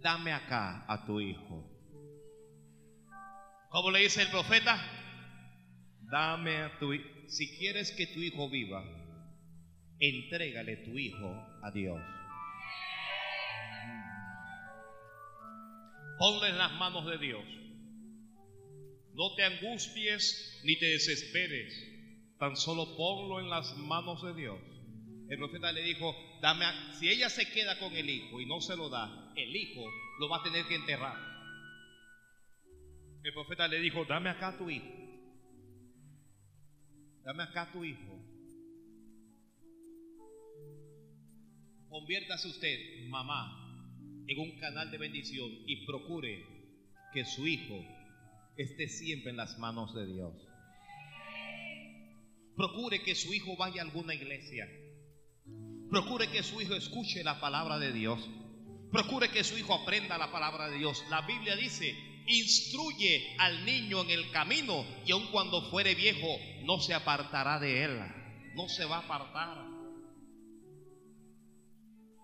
[0.00, 1.68] dame acá a tu hijo.
[3.68, 4.78] ¿Cómo le dice el profeta?
[6.08, 7.04] Dame a tu hijo.
[7.26, 8.84] Si quieres que tu hijo viva,
[9.98, 11.34] entrégale tu hijo
[11.64, 12.00] a Dios.
[16.16, 17.44] Ponle en las manos de Dios.
[19.14, 21.91] No te angusties ni te desesperes.
[22.42, 24.58] Tan solo ponlo en las manos de Dios.
[25.28, 28.60] El profeta le dijo, dame, a- si ella se queda con el hijo y no
[28.60, 29.84] se lo da, el hijo
[30.18, 31.14] lo va a tener que enterrar.
[33.22, 34.92] El profeta le dijo, dame acá tu hijo.
[37.22, 38.18] Dame acá tu hijo.
[41.88, 43.86] Conviértase usted, mamá,
[44.26, 46.44] en un canal de bendición y procure
[47.12, 47.78] que su hijo
[48.56, 50.51] esté siempre en las manos de Dios.
[52.56, 54.68] Procure que su hijo vaya a alguna iglesia.
[55.90, 58.20] Procure que su hijo escuche la palabra de Dios.
[58.90, 61.04] Procure que su hijo aprenda la palabra de Dios.
[61.10, 61.94] La Biblia dice,
[62.26, 67.84] instruye al niño en el camino y aun cuando fuere viejo no se apartará de
[67.84, 67.98] él.
[68.54, 69.72] No se va a apartar.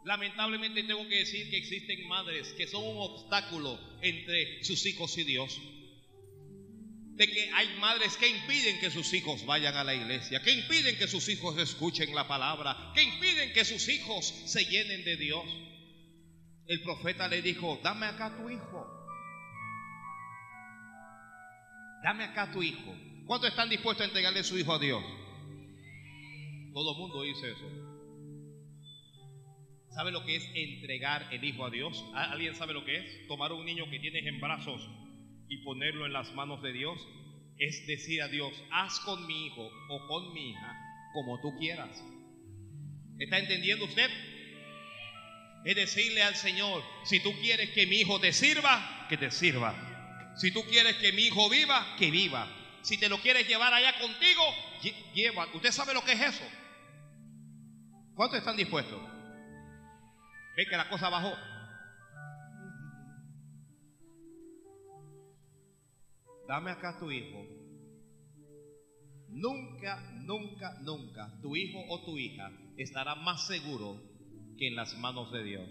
[0.05, 5.24] Lamentablemente tengo que decir que existen madres que son un obstáculo entre sus hijos y
[5.24, 5.59] Dios.
[7.18, 10.96] De que hay madres que impiden que sus hijos vayan a la iglesia, que impiden
[10.96, 15.44] que sus hijos escuchen la palabra, que impiden que sus hijos se llenen de Dios.
[16.68, 18.86] El profeta le dijo, dame acá tu hijo.
[22.04, 22.94] Dame acá tu hijo.
[23.26, 25.02] ¿Cuántos están dispuestos a entregarle su hijo a Dios?
[26.72, 27.68] Todo el mundo dice eso.
[29.92, 32.04] ¿Sabe lo que es entregar el hijo a Dios?
[32.14, 33.26] ¿Alguien sabe lo que es?
[33.26, 34.88] Tomar un niño que tienes en brazos
[35.49, 37.01] y ponerlo en las manos de Dios.
[37.59, 40.76] Es decir a Dios, haz con mi hijo o con mi hija
[41.12, 42.03] como tú quieras.
[43.18, 44.11] ¿Está entendiendo usted?
[45.64, 49.74] Es decirle al Señor, si tú quieres que mi hijo te sirva, que te sirva.
[50.36, 52.49] Si tú quieres que mi hijo viva, que viva.
[52.82, 54.42] Si te lo quieres llevar allá contigo,
[55.14, 55.49] lleva.
[55.53, 56.44] ¿Usted sabe lo que es eso?
[58.14, 59.01] ¿Cuántos están dispuestos?
[60.57, 61.36] Ve que la cosa bajó.
[66.49, 67.44] Dame acá tu hijo.
[69.28, 74.01] Nunca, nunca, nunca tu hijo o tu hija estará más seguro
[74.57, 75.68] que en las manos de Dios.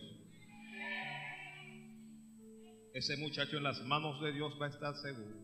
[2.93, 5.35] Ese muchacho en las manos de Dios va a estar seguro.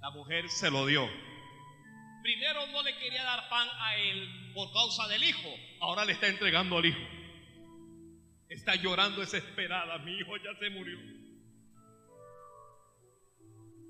[0.00, 1.08] La mujer se lo dio.
[2.24, 5.48] Primero no le quería dar pan a él por causa del hijo.
[5.80, 7.23] Ahora le está entregando al hijo.
[8.54, 9.98] Está llorando desesperada.
[9.98, 10.96] Mi hijo ya se murió.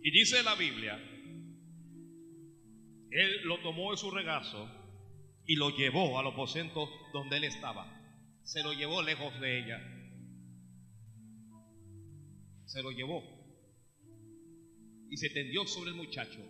[0.02, 0.96] Y dice la Biblia,
[3.10, 4.70] él lo tomó en su regazo
[5.46, 7.86] y lo llevó al aposento donde él estaba.
[8.42, 9.78] Se lo llevó lejos de ella.
[12.64, 13.22] Se lo llevó.
[15.10, 16.40] Y se tendió sobre el muchacho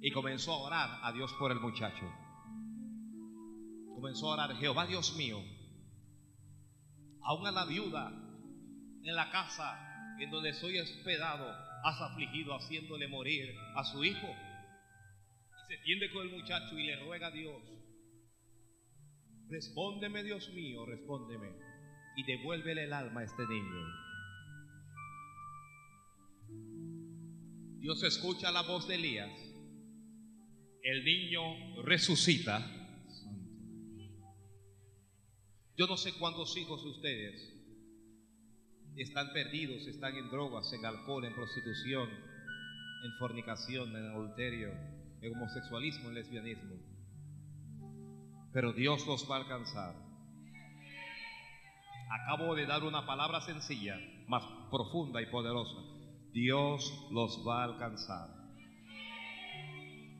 [0.00, 2.10] y comenzó a orar a Dios por el muchacho.
[3.94, 5.42] Comenzó a orar, Jehová Dios mío,
[7.26, 8.08] aún a la viuda
[9.02, 11.46] en la casa en donde soy hospedado,
[11.84, 14.26] has afligido haciéndole morir a su hijo.
[14.26, 17.62] Y se tiende con el muchacho y le ruega a Dios,
[19.48, 21.50] respóndeme Dios mío, respóndeme,
[22.16, 23.86] y devuélvele el alma a este niño.
[27.80, 29.46] Dios escucha la voz de Elías
[30.86, 32.64] el niño resucita.
[35.76, 37.52] Yo no sé cuántos hijos de ustedes
[38.96, 44.70] están perdidos, están en drogas, en alcohol, en prostitución, en fornicación, en adulterio,
[45.20, 46.76] en homosexualismo, en lesbianismo.
[48.54, 49.94] Pero Dios los va a alcanzar.
[52.22, 53.98] Acabo de dar una palabra sencilla,
[54.28, 55.76] más profunda y poderosa.
[56.32, 58.30] Dios los va a alcanzar.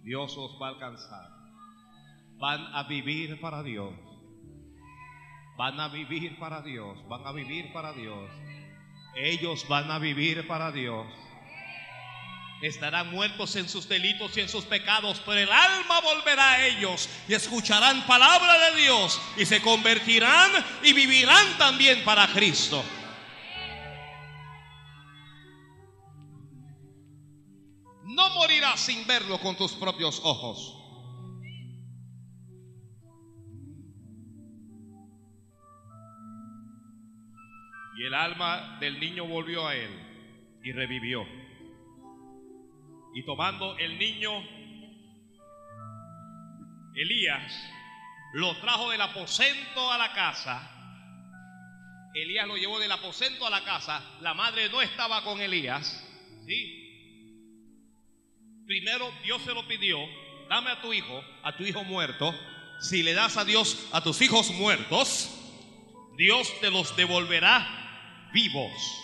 [0.02, 1.30] Dios os va a alcanzar.
[2.36, 4.05] Van a vivir para Dios.
[5.56, 6.98] Van a vivir para Dios.
[7.08, 8.30] Van a vivir para Dios.
[9.14, 11.06] Ellos van a vivir para Dios.
[12.62, 17.08] Estarán muertos en sus delitos y en sus pecados, pero el alma volverá a ellos
[17.28, 20.50] y escucharán palabra de Dios y se convertirán
[20.82, 22.82] y vivirán también para Cristo.
[28.16, 30.74] no morirás sin verlo con tus propios ojos.
[38.06, 39.90] El alma del niño volvió a él
[40.62, 41.26] y revivió.
[43.14, 44.30] Y tomando el niño,
[46.94, 47.52] Elías
[48.34, 50.70] lo trajo del aposento a la casa.
[52.14, 54.02] Elías lo llevó del aposento a la casa.
[54.20, 56.04] La madre no estaba con Elías.
[56.46, 56.82] ¿sí?
[58.66, 59.98] Primero Dios se lo pidió,
[60.48, 62.32] dame a tu hijo, a tu hijo muerto.
[62.78, 65.32] Si le das a Dios a tus hijos muertos,
[66.16, 67.85] Dios te los devolverá
[68.36, 69.02] vivos.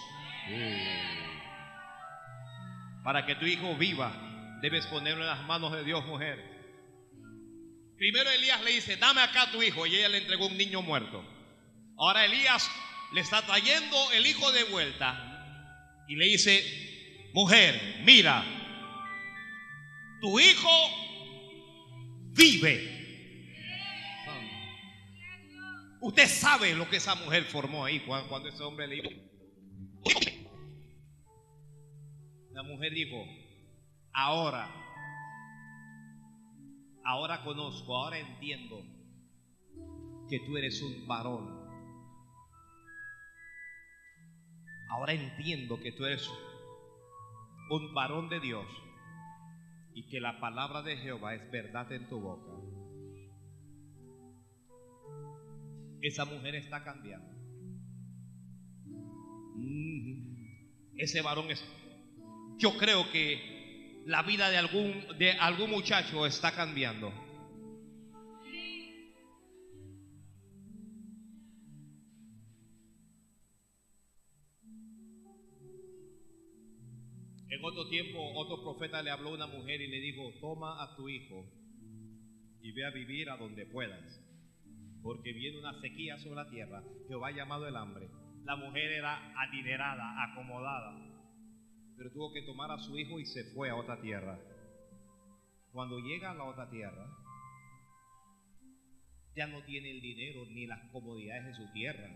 [3.03, 4.13] Para que tu hijo viva,
[4.61, 6.39] debes ponerlo en las manos de Dios, mujer.
[7.97, 10.83] Primero Elías le dice, dame acá a tu hijo, y ella le entregó un niño
[10.83, 11.25] muerto.
[11.97, 12.71] Ahora Elías
[13.15, 18.45] le está trayendo el hijo de vuelta y le dice, mujer, mira,
[20.21, 20.71] tu hijo
[22.35, 23.02] vive.
[26.03, 29.11] Usted sabe lo que esa mujer formó ahí cuando, ese hombre le dijo.
[32.51, 33.25] La mujer dijo,
[34.13, 34.69] Ahora,
[37.05, 38.83] ahora conozco, ahora entiendo
[40.29, 41.63] que tú eres un varón.
[44.91, 46.29] Ahora entiendo que tú eres
[47.71, 48.67] un varón de Dios
[49.95, 52.72] y que la palabra de Jehová es verdad en tu boca.
[56.03, 57.33] Esa mujer está cambiando.
[60.97, 61.65] Ese varón es...
[62.59, 67.13] Yo creo que la vida de algún, de algún muchacho está cambiando.
[77.49, 80.97] En otro tiempo, otro profeta le habló a una mujer y le dijo, toma a
[80.97, 81.49] tu hijo
[82.61, 84.21] y ve a vivir a donde puedas,
[85.03, 86.83] porque viene una sequía sobre la tierra.
[87.09, 88.09] Jehová ha llamado el hambre.
[88.45, 90.97] La mujer era adinerada, acomodada,
[91.97, 94.39] pero tuvo que tomar a su hijo y se fue a otra tierra.
[95.73, 97.07] Cuando llega a la otra tierra,
[99.35, 102.09] ya no tiene el dinero ni las comodidades de su tierra.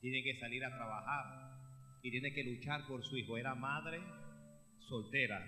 [0.00, 1.60] Tiene que salir a trabajar
[2.02, 3.36] y tiene que luchar por su hijo.
[3.36, 4.00] Era madre
[4.88, 5.46] soltera,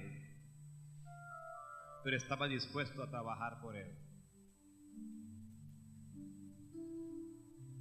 [2.05, 4.11] pero estaba dispuesto a trabajar por él.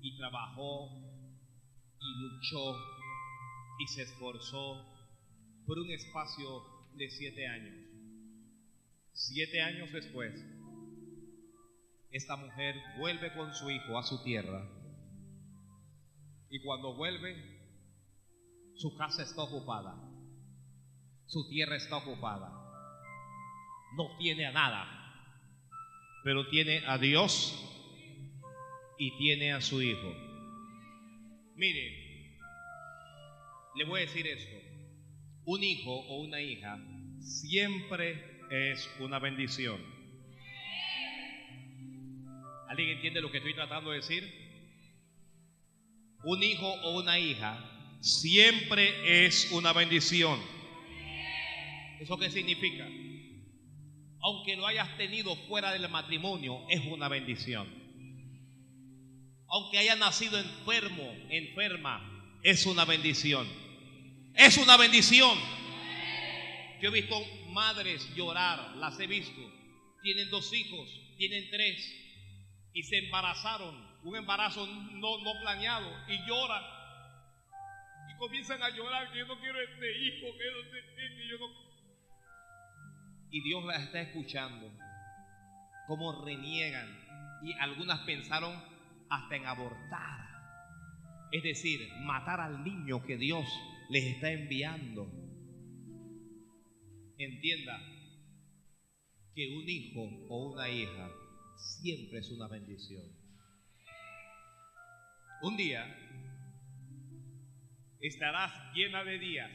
[0.01, 0.89] Y trabajó
[1.99, 2.75] y luchó
[3.79, 4.85] y se esforzó
[5.65, 6.63] por un espacio
[6.95, 7.75] de siete años.
[9.13, 10.33] Siete años después,
[12.11, 14.67] esta mujer vuelve con su hijo a su tierra.
[16.49, 17.61] Y cuando vuelve,
[18.75, 19.95] su casa está ocupada.
[21.25, 22.49] Su tierra está ocupada.
[23.95, 24.85] No tiene a nada.
[26.23, 27.70] Pero tiene a Dios
[29.01, 30.15] y tiene a su hijo.
[31.55, 32.37] Mire,
[33.75, 34.55] le voy a decir esto.
[35.43, 36.77] Un hijo o una hija
[37.19, 39.81] siempre es una bendición.
[42.69, 44.23] ¿Alguien entiende lo que estoy tratando de decir?
[46.23, 50.39] Un hijo o una hija siempre es una bendición.
[51.99, 52.87] ¿Eso qué significa?
[54.21, 57.80] Aunque lo hayas tenido fuera del matrimonio, es una bendición.
[59.51, 63.45] Aunque haya nacido enfermo, enferma, es una bendición.
[64.33, 65.37] Es una bendición.
[66.81, 69.41] Yo he visto madres llorar, las he visto.
[70.01, 72.01] Tienen dos hijos, tienen tres
[72.73, 76.63] y se embarazaron, un embarazo no, no planeado y lloran
[78.09, 81.47] y comienzan a llorar que yo no quiero este hijo, que, que yo no...
[83.31, 84.71] Y Dios las está escuchando,
[85.87, 86.87] como reniegan
[87.43, 88.70] y algunas pensaron
[89.11, 90.25] hasta en abortar,
[91.33, 93.45] es decir, matar al niño que Dios
[93.89, 95.11] les está enviando.
[97.17, 97.77] Entienda
[99.35, 101.11] que un hijo o una hija
[101.57, 103.03] siempre es una bendición.
[105.41, 105.85] Un día
[107.99, 109.51] estarás llena de días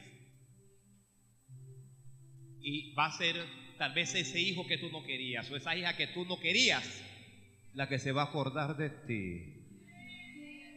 [2.61, 3.35] y va a ser
[3.79, 7.06] tal vez ese hijo que tú no querías o esa hija que tú no querías
[7.77, 9.53] la que se va a acordar de ti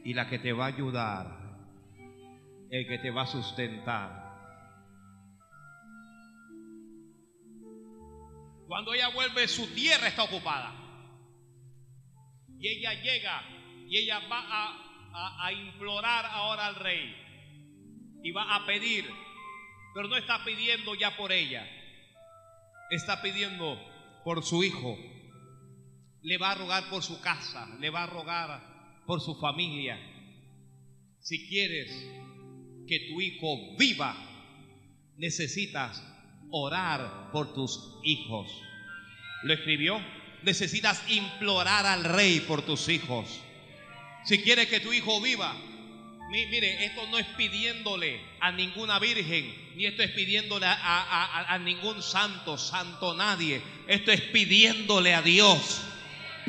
[0.04, 1.26] y la que te va a ayudar,
[2.70, 4.20] el que te va a sustentar.
[8.66, 10.74] Cuando ella vuelve, su tierra está ocupada.
[12.58, 13.44] Y ella llega
[13.88, 17.16] y ella va a, a, implorar ahora al rey.
[18.22, 19.10] Y va a pedir.
[19.94, 21.66] Pero no está pidiendo ya por ella.
[22.90, 23.80] Está pidiendo
[24.22, 24.98] por su hijo.
[26.22, 27.66] Le va a rogar por su casa.
[27.80, 29.98] Le va a rogar por su familia.
[31.20, 31.90] Si quieres
[32.86, 34.16] que tu hijo viva,
[35.16, 36.02] necesitas
[36.50, 38.50] orar por tus hijos.
[39.42, 40.00] ¿Lo escribió?
[40.42, 43.40] Necesitas implorar al rey por tus hijos.
[44.24, 45.54] Si quieres que tu hijo viva,
[46.30, 52.58] mire, esto no es pidiéndole a ninguna virgen, ni esto es pidiéndole a, ningún santo,
[52.58, 53.62] santo nadie.
[53.88, 55.82] Esto es pidiéndole a Dios,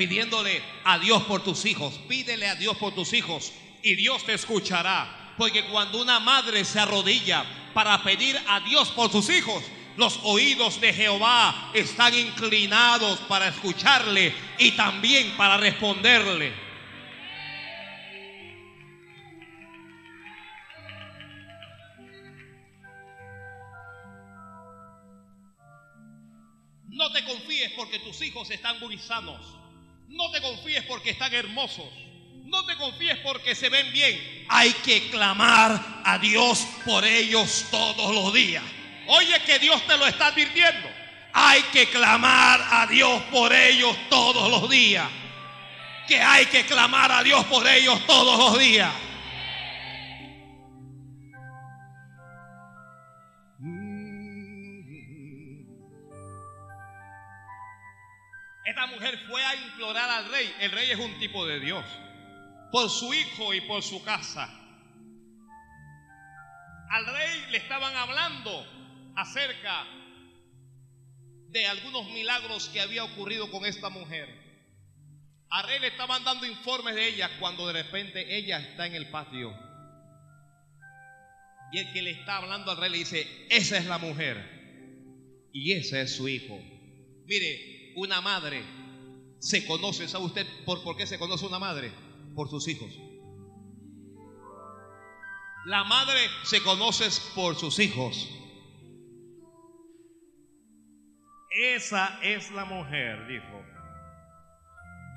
[0.02, 1.94] pidiéndole a Dios por tus hijos.
[2.08, 5.36] Pídele a Dios por tus hijos y Dios te escuchará.
[5.38, 7.46] Porque cuando una madre se arrodilla
[7.76, 9.64] para pedir a Dios por sus hijos,
[9.98, 16.52] los oídos de Jehová están inclinados para escucharle y también para responderle.
[26.88, 29.61] No te confíes porque tus hijos están muy sanos.
[30.12, 31.86] No te confíes porque están hermosos.
[32.46, 34.46] No te confíes porque se ven bien.
[34.50, 38.64] Hay que clamar a Dios por ellos todos los días.
[39.08, 40.90] Oye que Dios te lo está advirtiendo.
[41.34, 45.08] Hay que clamar a Dios por ellos todos los días.
[46.08, 48.92] Que hay que clamar a Dios por ellos todos los días.
[58.72, 60.56] Esta mujer fue a implorar al rey.
[60.62, 61.84] El rey es un tipo de Dios.
[62.72, 64.50] Por su hijo y por su casa.
[66.90, 68.66] Al rey le estaban hablando
[69.18, 69.86] acerca
[71.50, 74.30] de algunos milagros que había ocurrido con esta mujer.
[75.50, 79.10] Al rey le estaban dando informes de ella cuando de repente ella está en el
[79.10, 79.54] patio.
[81.74, 85.74] Y el que le está hablando al rey le dice, esa es la mujer y
[85.74, 86.58] ese es su hijo.
[87.26, 88.64] Mire, una madre
[89.40, 91.92] se conoce, ¿sabe usted por, por qué se conoce una madre?
[92.36, 92.90] Por sus hijos.
[95.66, 98.30] La madre se conoce por sus hijos.
[101.52, 103.64] Esa es la mujer, dijo.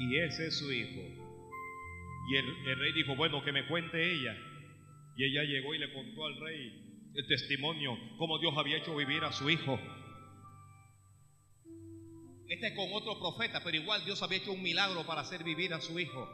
[0.00, 1.00] Y ese es su hijo.
[2.28, 4.36] Y el, rey dijo, bueno, que me cuente ella.
[5.16, 9.22] Y ella llegó y le contó al rey el testimonio, cómo Dios había hecho vivir
[9.22, 9.78] a su hijo.
[12.48, 15.72] Este es con otro profeta, pero igual Dios había hecho un milagro para hacer vivir
[15.72, 16.28] a su hijo.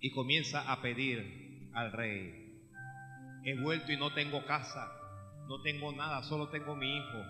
[0.00, 2.44] Y comienza a pedir al rey,
[3.44, 4.92] he vuelto y no tengo casa,
[5.48, 7.24] no tengo nada, solo tengo mi hijo.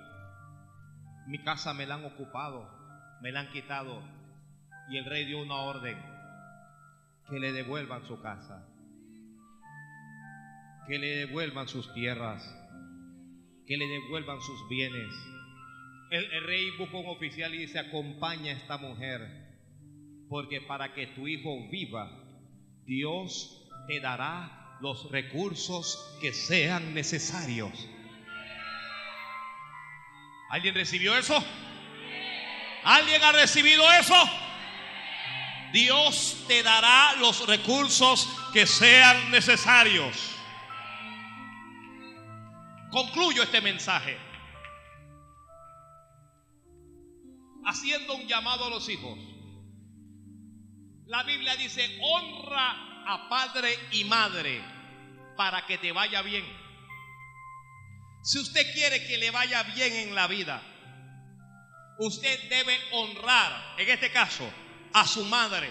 [1.27, 2.69] Mi casa me la han ocupado,
[3.21, 4.03] me la han quitado.
[4.91, 5.97] Y el rey dio una orden,
[7.31, 8.69] que le devuelvan su casa,
[10.87, 12.43] que le devuelvan sus tierras,
[13.67, 15.34] que le devuelvan sus bienes.
[16.15, 19.21] El, rey busca un oficial y dice, acompaña a esta mujer,
[20.29, 22.09] porque para que tu hijo viva,
[22.87, 27.89] Dios te dará los recursos que sean necesarios.
[30.51, 31.45] ¿Alguien recibió eso?
[32.85, 34.15] ¿Alguien ha recibido eso?
[35.73, 40.31] Dios te dará los recursos que sean necesarios.
[42.93, 44.24] Concluyo este mensaje
[47.67, 49.19] haciendo un llamado a los hijos.
[51.07, 54.63] La Biblia dice, honra a padre y madre
[55.37, 56.45] para que te vaya bien.
[58.23, 60.63] Si usted quiere que le vaya bien en la vida,
[61.99, 64.51] usted debe honrar, en este caso,
[64.95, 65.71] a su madre.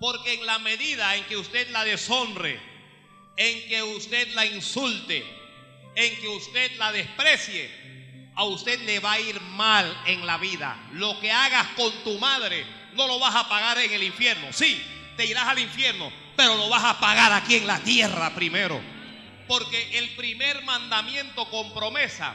[0.00, 2.58] Porque en la medida en que usted la deshonre,
[3.36, 5.24] en que usted la insulte,
[5.94, 7.84] en que usted la desprecie,
[8.36, 10.76] a usted le va a ir mal en la vida.
[10.92, 12.64] Lo que hagas con tu madre
[12.94, 14.52] no lo vas a pagar en el infierno.
[14.52, 14.82] Sí,
[15.16, 18.80] te irás al infierno, pero lo vas a pagar aquí en la tierra primero.
[19.46, 22.34] Porque el primer mandamiento con promesa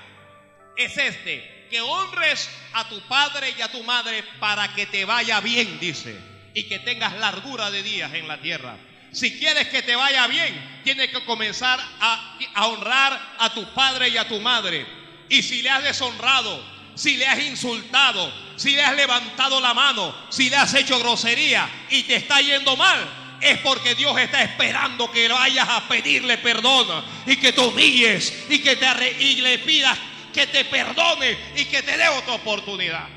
[0.77, 5.41] es este, que honres a tu padre y a tu madre para que te vaya
[5.41, 6.17] bien, dice,
[6.53, 8.77] y que tengas largura de días en la tierra.
[9.11, 14.09] Si quieres que te vaya bien, tienes que comenzar a, a honrar a tu padre
[14.09, 14.85] y a tu madre.
[15.29, 16.63] Y si le has deshonrado,
[16.95, 21.69] si le has insultado, si le has levantado la mano, si le has hecho grosería
[21.89, 22.99] y te está yendo mal,
[23.41, 28.59] es porque Dios está esperando que vayas a pedirle perdón y que te humilles y
[28.59, 29.97] que te y le pidas
[30.33, 33.07] que te perdone y que te dé otra oportunidad.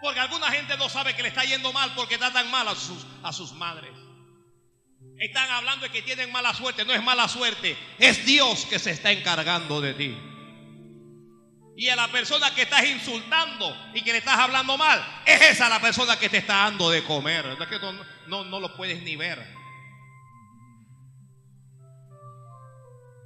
[0.00, 3.04] Porque alguna gente no sabe que le está yendo mal porque tratan mal a sus,
[3.22, 3.90] a sus madres.
[5.18, 6.84] Están hablando de que tienen mala suerte.
[6.84, 7.76] No es mala suerte.
[7.98, 10.16] Es Dios que se está encargando de ti
[11.78, 15.68] y a la persona que estás insultando y que le estás hablando mal, es esa
[15.68, 17.46] la persona que te está dando de comer.
[17.46, 17.78] Es que
[18.26, 19.38] no, no, lo puedes ni ver.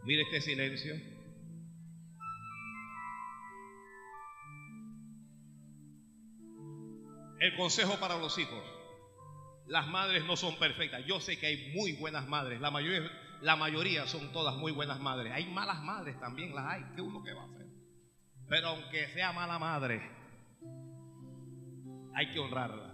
[0.04, 0.92] Mire este silencio.
[7.40, 8.71] El consejo para los hijos.
[9.72, 11.02] Las madres no son perfectas.
[11.06, 12.60] Yo sé que hay muy buenas madres.
[12.60, 13.10] La mayoría,
[13.40, 15.32] la mayoría son todas muy buenas madres.
[15.32, 16.84] Hay malas madres también, las hay.
[16.94, 17.66] ¿Qué uno que va a hacer?
[18.50, 20.02] Pero aunque sea mala madre,
[22.14, 22.92] hay que honrarla.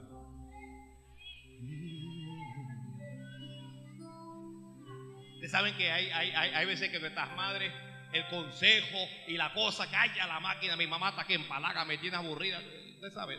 [5.35, 7.73] Ustedes saben que hay, hay, hay, veces que nuestras madres,
[8.13, 12.19] el consejo y la cosa, calla la máquina, mi mamá está que empalaga, me tiene
[12.19, 12.61] aburrida.
[12.95, 13.37] Usted sabe,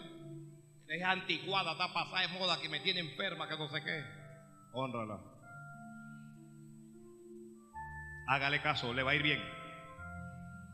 [0.90, 4.04] es anticuada, está pasada de moda, que me tiene enferma, que no sé qué.
[4.74, 5.20] Honrala.
[8.28, 9.42] Hágale caso, le va a ir bien.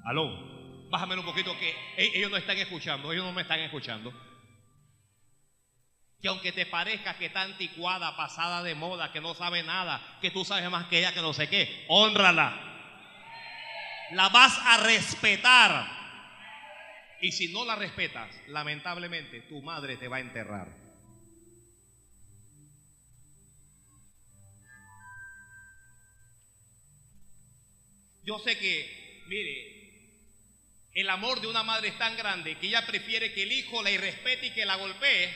[0.06, 0.56] Aló
[0.90, 4.14] bájame un poquito que e-, ellos no están escuchando, ellos no me están escuchando.
[6.22, 10.32] que aunque te parezca que está anticuada, pasada de moda, que no sabe nada, que
[10.32, 12.54] tú sabes más que ella, que no sé qué, honrala.
[14.12, 15.95] La vas a respetar.
[17.26, 20.68] Y si no la respetas, lamentablemente tu madre te va a enterrar.
[28.24, 30.22] Yo sé que, mire,
[30.94, 33.90] el amor de una madre es tan grande que ella prefiere que el hijo la
[33.90, 35.34] irrespete y que la golpee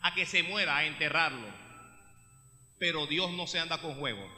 [0.00, 1.46] a que se muera, a enterrarlo.
[2.80, 4.28] Pero Dios no se anda con juego.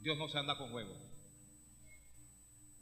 [0.00, 1.03] Dios no se anda con juego.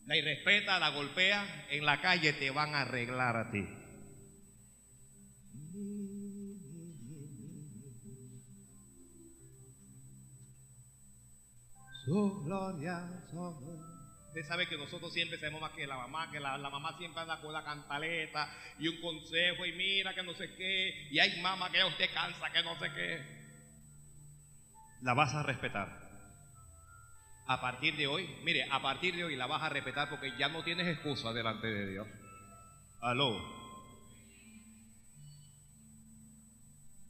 [0.07, 3.67] La irrespeta, la golpea, en la calle te van a arreglar a ti.
[12.05, 13.23] Su gloria
[14.35, 17.39] Usted sabe que nosotros siempre sabemos más que la mamá, que la, mamá siempre anda
[17.43, 18.49] con la cantaleta
[18.79, 22.51] y un consejo y mira que no sé qué, y hay mamá que usted cansa,
[22.51, 23.21] que no sé qué.
[25.03, 26.02] La vas a respetar.
[27.47, 30.49] A partir de hoy, mire, a partir de hoy la vas a respetar porque ya
[30.49, 32.07] no tienes excusa delante de Dios.
[33.01, 33.63] Aló.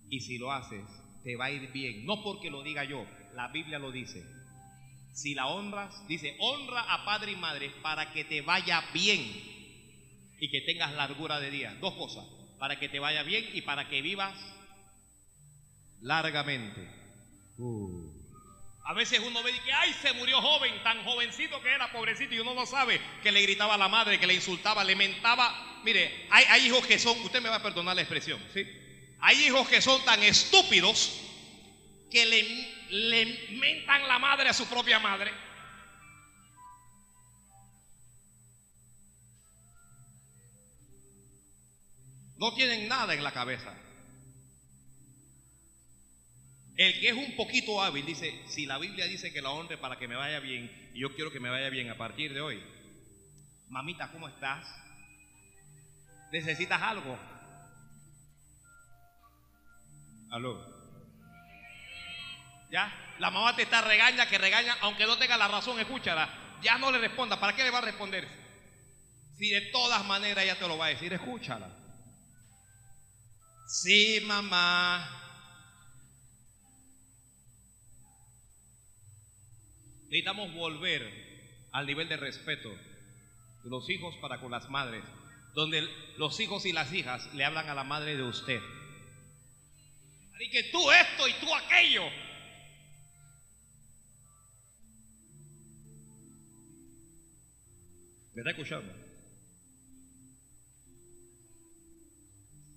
[0.08, 0.84] Y si lo haces,
[1.22, 2.06] te va a ir bien.
[2.06, 4.24] No porque lo diga yo, la Biblia lo dice.
[5.14, 9.20] Si la honras, dice, honra a padre y madre para que te vaya bien
[10.40, 11.74] y que tengas largura de día.
[11.80, 12.24] Dos cosas,
[12.58, 14.34] para que te vaya bien y para que vivas
[16.00, 16.88] largamente.
[17.58, 18.11] Uh.
[18.84, 22.40] A veces uno ve que, ay, se murió joven, tan jovencito que era, pobrecito, y
[22.40, 25.80] uno no sabe que le gritaba a la madre, que le insultaba, le mentaba.
[25.84, 28.66] Mire, hay, hay hijos que son, usted me va a perdonar la expresión, ¿sí?
[29.20, 31.20] Hay hijos que son tan estúpidos
[32.10, 35.32] que le le mentan la madre a su propia madre.
[42.36, 43.72] No tienen nada en la cabeza.
[46.76, 49.98] El que es un poquito hábil dice, si la Biblia dice que la honre para
[49.98, 52.62] que me vaya bien, y yo quiero que me vaya bien a partir de hoy.
[53.68, 54.66] Mamita, ¿cómo estás?
[56.32, 57.18] ¿Necesitas algo?
[60.30, 60.82] Aló.
[62.70, 62.90] ¿Ya?
[63.18, 66.58] La mamá te está regaña, que regaña, aunque no tenga la razón, escúchala.
[66.62, 67.38] Ya no le responda.
[67.38, 68.26] ¿Para qué le va a responder?
[69.36, 71.68] Si de todas maneras ella te lo va a decir, escúchala.
[73.66, 75.21] Sí, mamá.
[80.12, 81.10] Necesitamos volver
[81.72, 85.02] al nivel de respeto de los hijos para con las madres,
[85.54, 85.88] donde
[86.18, 88.60] los hijos y las hijas le hablan a la madre de usted.
[90.38, 92.02] Y que tú esto y tú aquello.
[98.34, 98.92] ¿Me está escuchando?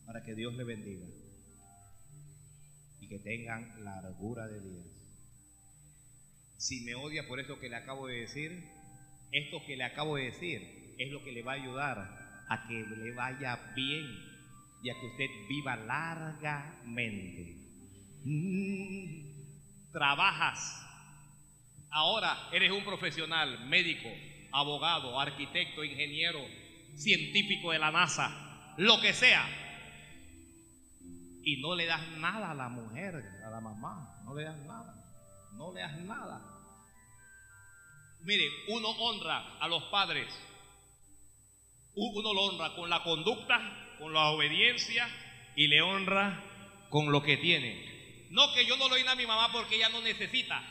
[0.05, 1.05] Para que Dios le bendiga
[3.01, 4.94] y que tengan largura de días.
[6.65, 8.71] Si me odia por esto que le acabo de decir,
[9.31, 11.97] esto que le acabo de decir es lo que le va a ayudar
[12.49, 14.03] a que le vaya bien
[14.81, 17.55] y a que usted viva largamente.
[18.23, 19.91] Mm.
[19.91, 20.81] trabajas.
[21.91, 24.09] Ahora eres un profesional médico,
[24.51, 26.39] abogado, arquitecto, ingeniero,
[26.95, 29.45] científico de la NASA, lo que sea.
[31.43, 34.95] Y no le das nada a la mujer, a la mamá, no le das nada,
[35.53, 36.54] no le das nada.
[38.25, 40.27] Mire, uno honra a los padres,
[41.93, 45.07] uno lo honra con la conducta, con la obediencia
[45.55, 46.43] y le honra
[46.89, 48.27] con lo que tiene.
[48.31, 50.63] No que yo no lo doy a mi mamá porque ella no necesita,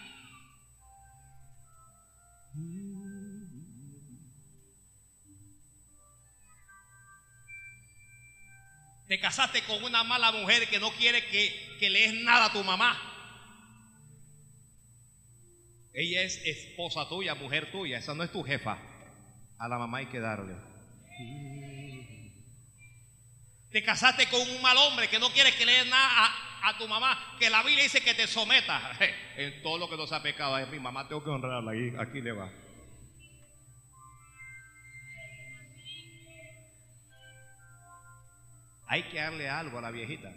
[9.07, 12.53] Te casaste con una mala mujer que no quiere que, que le des nada a
[12.53, 13.14] tu mamá.
[15.95, 18.77] Ella es esposa tuya, mujer tuya, esa no es tu jefa.
[19.59, 20.57] A la mamá hay que darle.
[23.71, 26.33] Te casaste con un mal hombre que no quiere que le nada
[26.63, 28.99] a, tu mamá, que la Biblia dice que te someta.
[29.37, 32.21] En todo lo que no sea pecado, es mi mamá tengo que honrarla, aquí, aquí
[32.21, 32.51] le va.
[38.87, 40.33] Hay que darle algo a la viejita.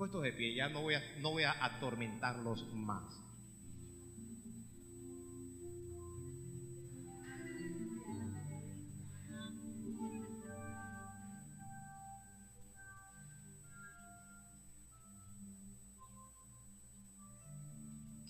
[0.00, 3.04] puestos de pie, ya no voy a, no voy a atormentarlos más.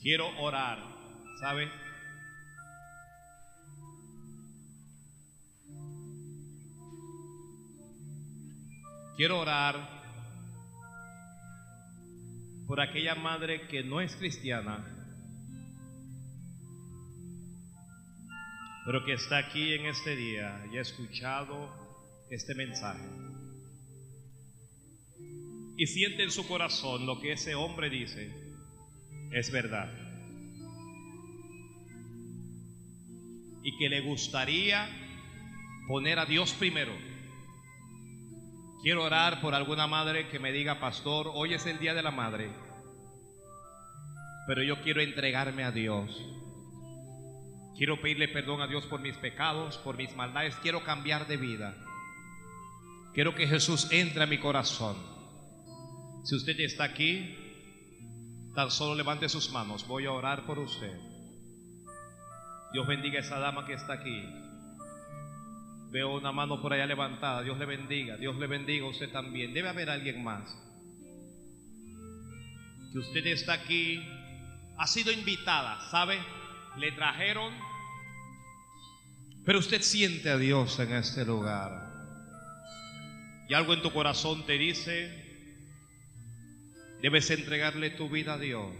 [0.02, 0.80] Quiero orar,
[1.38, 1.70] ¿sabe?
[9.16, 9.99] Quiero orar
[12.70, 14.86] por aquella madre que no es cristiana,
[18.86, 21.68] pero que está aquí en este día y ha escuchado
[22.30, 23.08] este mensaje.
[25.78, 28.32] Y siente en su corazón lo que ese hombre dice
[29.32, 29.92] es verdad.
[33.64, 34.88] Y que le gustaría
[35.88, 37.09] poner a Dios primero.
[38.82, 42.10] Quiero orar por alguna madre que me diga, pastor, hoy es el día de la
[42.10, 42.50] madre,
[44.46, 46.10] pero yo quiero entregarme a Dios.
[47.76, 50.54] Quiero pedirle perdón a Dios por mis pecados, por mis maldades.
[50.56, 51.74] Quiero cambiar de vida.
[53.14, 54.96] Quiero que Jesús entre a mi corazón.
[56.24, 57.36] Si usted está aquí,
[58.54, 59.86] tan solo levante sus manos.
[59.86, 60.98] Voy a orar por usted.
[62.72, 64.24] Dios bendiga a esa dama que está aquí.
[65.90, 67.42] Veo una mano por allá levantada.
[67.42, 68.16] Dios le bendiga.
[68.16, 69.52] Dios le bendiga a usted también.
[69.52, 70.56] Debe haber alguien más.
[72.92, 74.00] Que usted está aquí.
[74.78, 76.18] Ha sido invitada, ¿sabe?
[76.78, 77.52] Le trajeron.
[79.44, 81.90] Pero usted siente a Dios en este lugar.
[83.48, 85.10] Y algo en tu corazón te dice,
[87.02, 88.72] debes entregarle tu vida a Dios.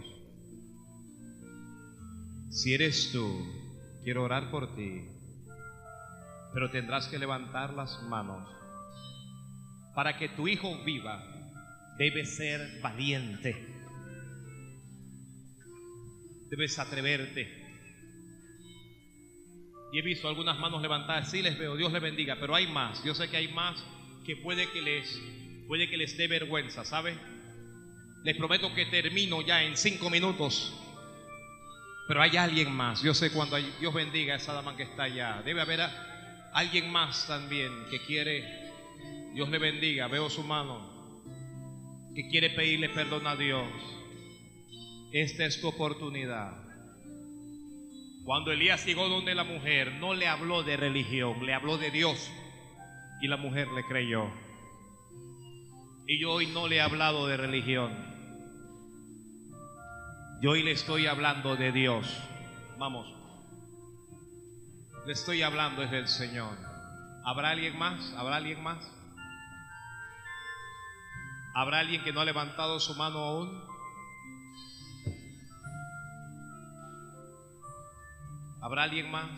[2.51, 3.45] Si eres tú,
[4.05, 5.10] quiero orar por ti,
[6.53, 8.47] pero tendrás que levantar las manos.
[9.95, 11.23] Para que tu hijo viva,
[11.97, 13.55] debes ser valiente.
[16.49, 17.61] Debes atreverte.
[19.93, 23.03] Y he visto algunas manos levantadas, sí les veo, Dios les bendiga, pero hay más,
[23.03, 23.83] yo sé que hay más
[24.25, 25.21] que puede que les,
[25.67, 27.17] puede que les dé vergüenza, ¿sabe?
[28.23, 30.73] Les prometo que termino ya en cinco minutos.
[32.07, 33.01] Pero hay alguien más.
[33.01, 35.41] Yo sé cuando Dios bendiga a esa dama que está allá.
[35.43, 35.81] Debe haber
[36.53, 38.43] alguien más también que quiere,
[39.33, 40.89] Dios le bendiga, veo su mano,
[42.15, 43.67] que quiere pedirle perdón a Dios.
[45.11, 46.61] Esta es tu oportunidad.
[48.23, 52.31] Cuando Elías llegó donde la mujer, no le habló de religión, le habló de Dios.
[53.21, 54.31] Y la mujer le creyó.
[56.07, 57.91] Y yo hoy no le he hablado de religión.
[60.41, 62.07] Yo hoy le estoy hablando de Dios.
[62.77, 63.20] Vamos.
[65.05, 66.55] Le estoy hablando es del Señor.
[67.25, 68.13] ¿Habrá alguien más?
[68.15, 68.77] ¿Habrá alguien más?
[71.55, 73.63] ¿Habrá alguien que no ha levantado su mano aún?
[78.61, 79.29] ¿Habrá alguien más?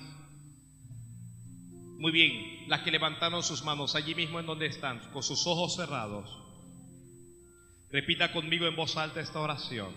[1.98, 5.78] Muy bien, las que levantaron sus manos allí mismo en donde están, con sus ojos
[5.78, 6.30] cerrados.
[7.90, 9.96] Repita conmigo en voz alta esta oración.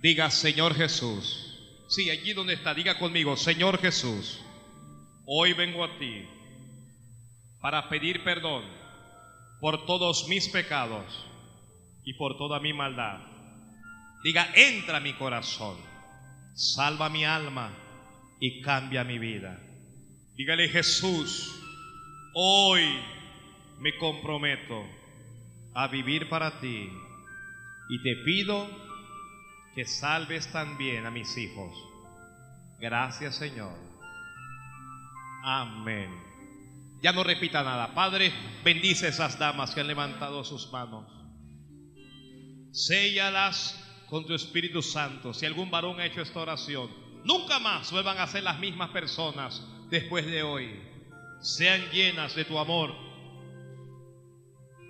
[0.00, 1.45] Diga, Señor Jesús.
[1.88, 4.40] Sí, allí donde está, diga conmigo, Señor Jesús,
[5.24, 6.26] hoy vengo a ti
[7.60, 8.64] para pedir perdón
[9.60, 11.26] por todos mis pecados
[12.04, 13.20] y por toda mi maldad.
[14.24, 15.76] Diga, entra a mi corazón,
[16.54, 17.72] salva mi alma
[18.40, 19.60] y cambia mi vida.
[20.34, 21.52] Dígale Jesús,
[22.34, 22.82] hoy
[23.78, 24.84] me comprometo
[25.72, 26.90] a vivir para ti
[27.88, 28.85] y te pido
[29.76, 31.76] que salves también a mis hijos.
[32.80, 33.76] Gracias Señor.
[35.44, 36.10] Amén.
[37.02, 37.94] Ya no repita nada.
[37.94, 38.32] Padre,
[38.64, 41.04] bendice esas damas que han levantado sus manos.
[42.72, 45.34] Séllalas con tu Espíritu Santo.
[45.34, 46.90] Si algún varón ha hecho esta oración,
[47.24, 50.80] nunca más vuelvan a ser las mismas personas después de hoy.
[51.42, 52.94] Sean llenas de tu amor,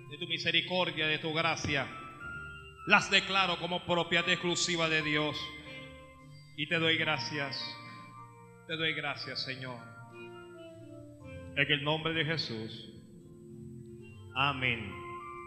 [0.09, 2.06] de tu misericordia, de tu gracia.
[2.87, 5.37] Las declaro como propiedad exclusiva de Dios.
[6.55, 7.63] Y te doy gracias.
[8.65, 9.77] Te doy gracias, Señor.
[11.55, 12.89] En el nombre de Jesús.
[14.35, 14.91] Amén.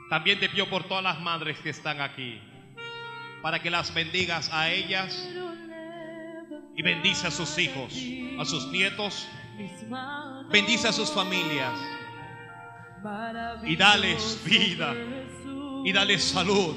[0.09, 2.41] También te pido por todas las madres que están aquí.
[3.43, 5.29] Para que las bendigas a ellas.
[6.77, 7.93] Y bendice a sus hijos,
[8.39, 9.29] a sus nietos
[10.51, 11.79] Bendice a sus familias
[13.65, 14.95] y dales vida
[15.85, 16.77] y dales salud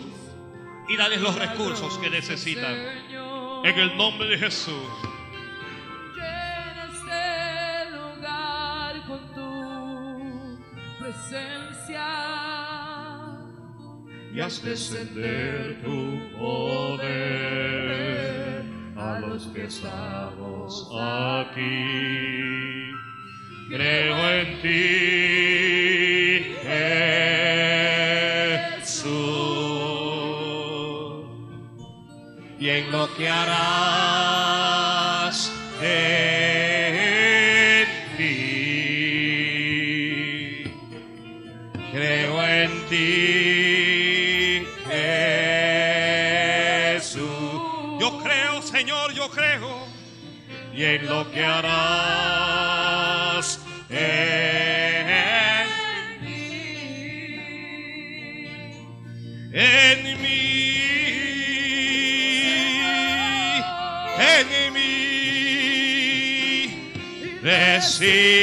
[0.88, 2.76] y dales los recursos que necesitan.
[3.64, 4.76] En el nombre de Jesús.
[6.16, 10.60] Llena este lugar con tu
[11.00, 12.08] presencia
[14.34, 17.44] y haz descender tu poder
[18.98, 22.92] a los que estamos aquí.
[23.70, 24.70] Creo en ti,
[26.64, 27.33] Jesús,
[32.64, 33.52] y en lo que harás
[35.82, 37.88] en
[38.18, 38.24] mí.
[41.92, 44.66] Creo en ti,
[46.96, 47.62] Jesús.
[48.00, 49.86] Yo creo, Señor, yo creo,
[50.74, 52.43] y en lo que harás.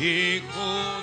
[0.00, 0.99] Hijo de Dios.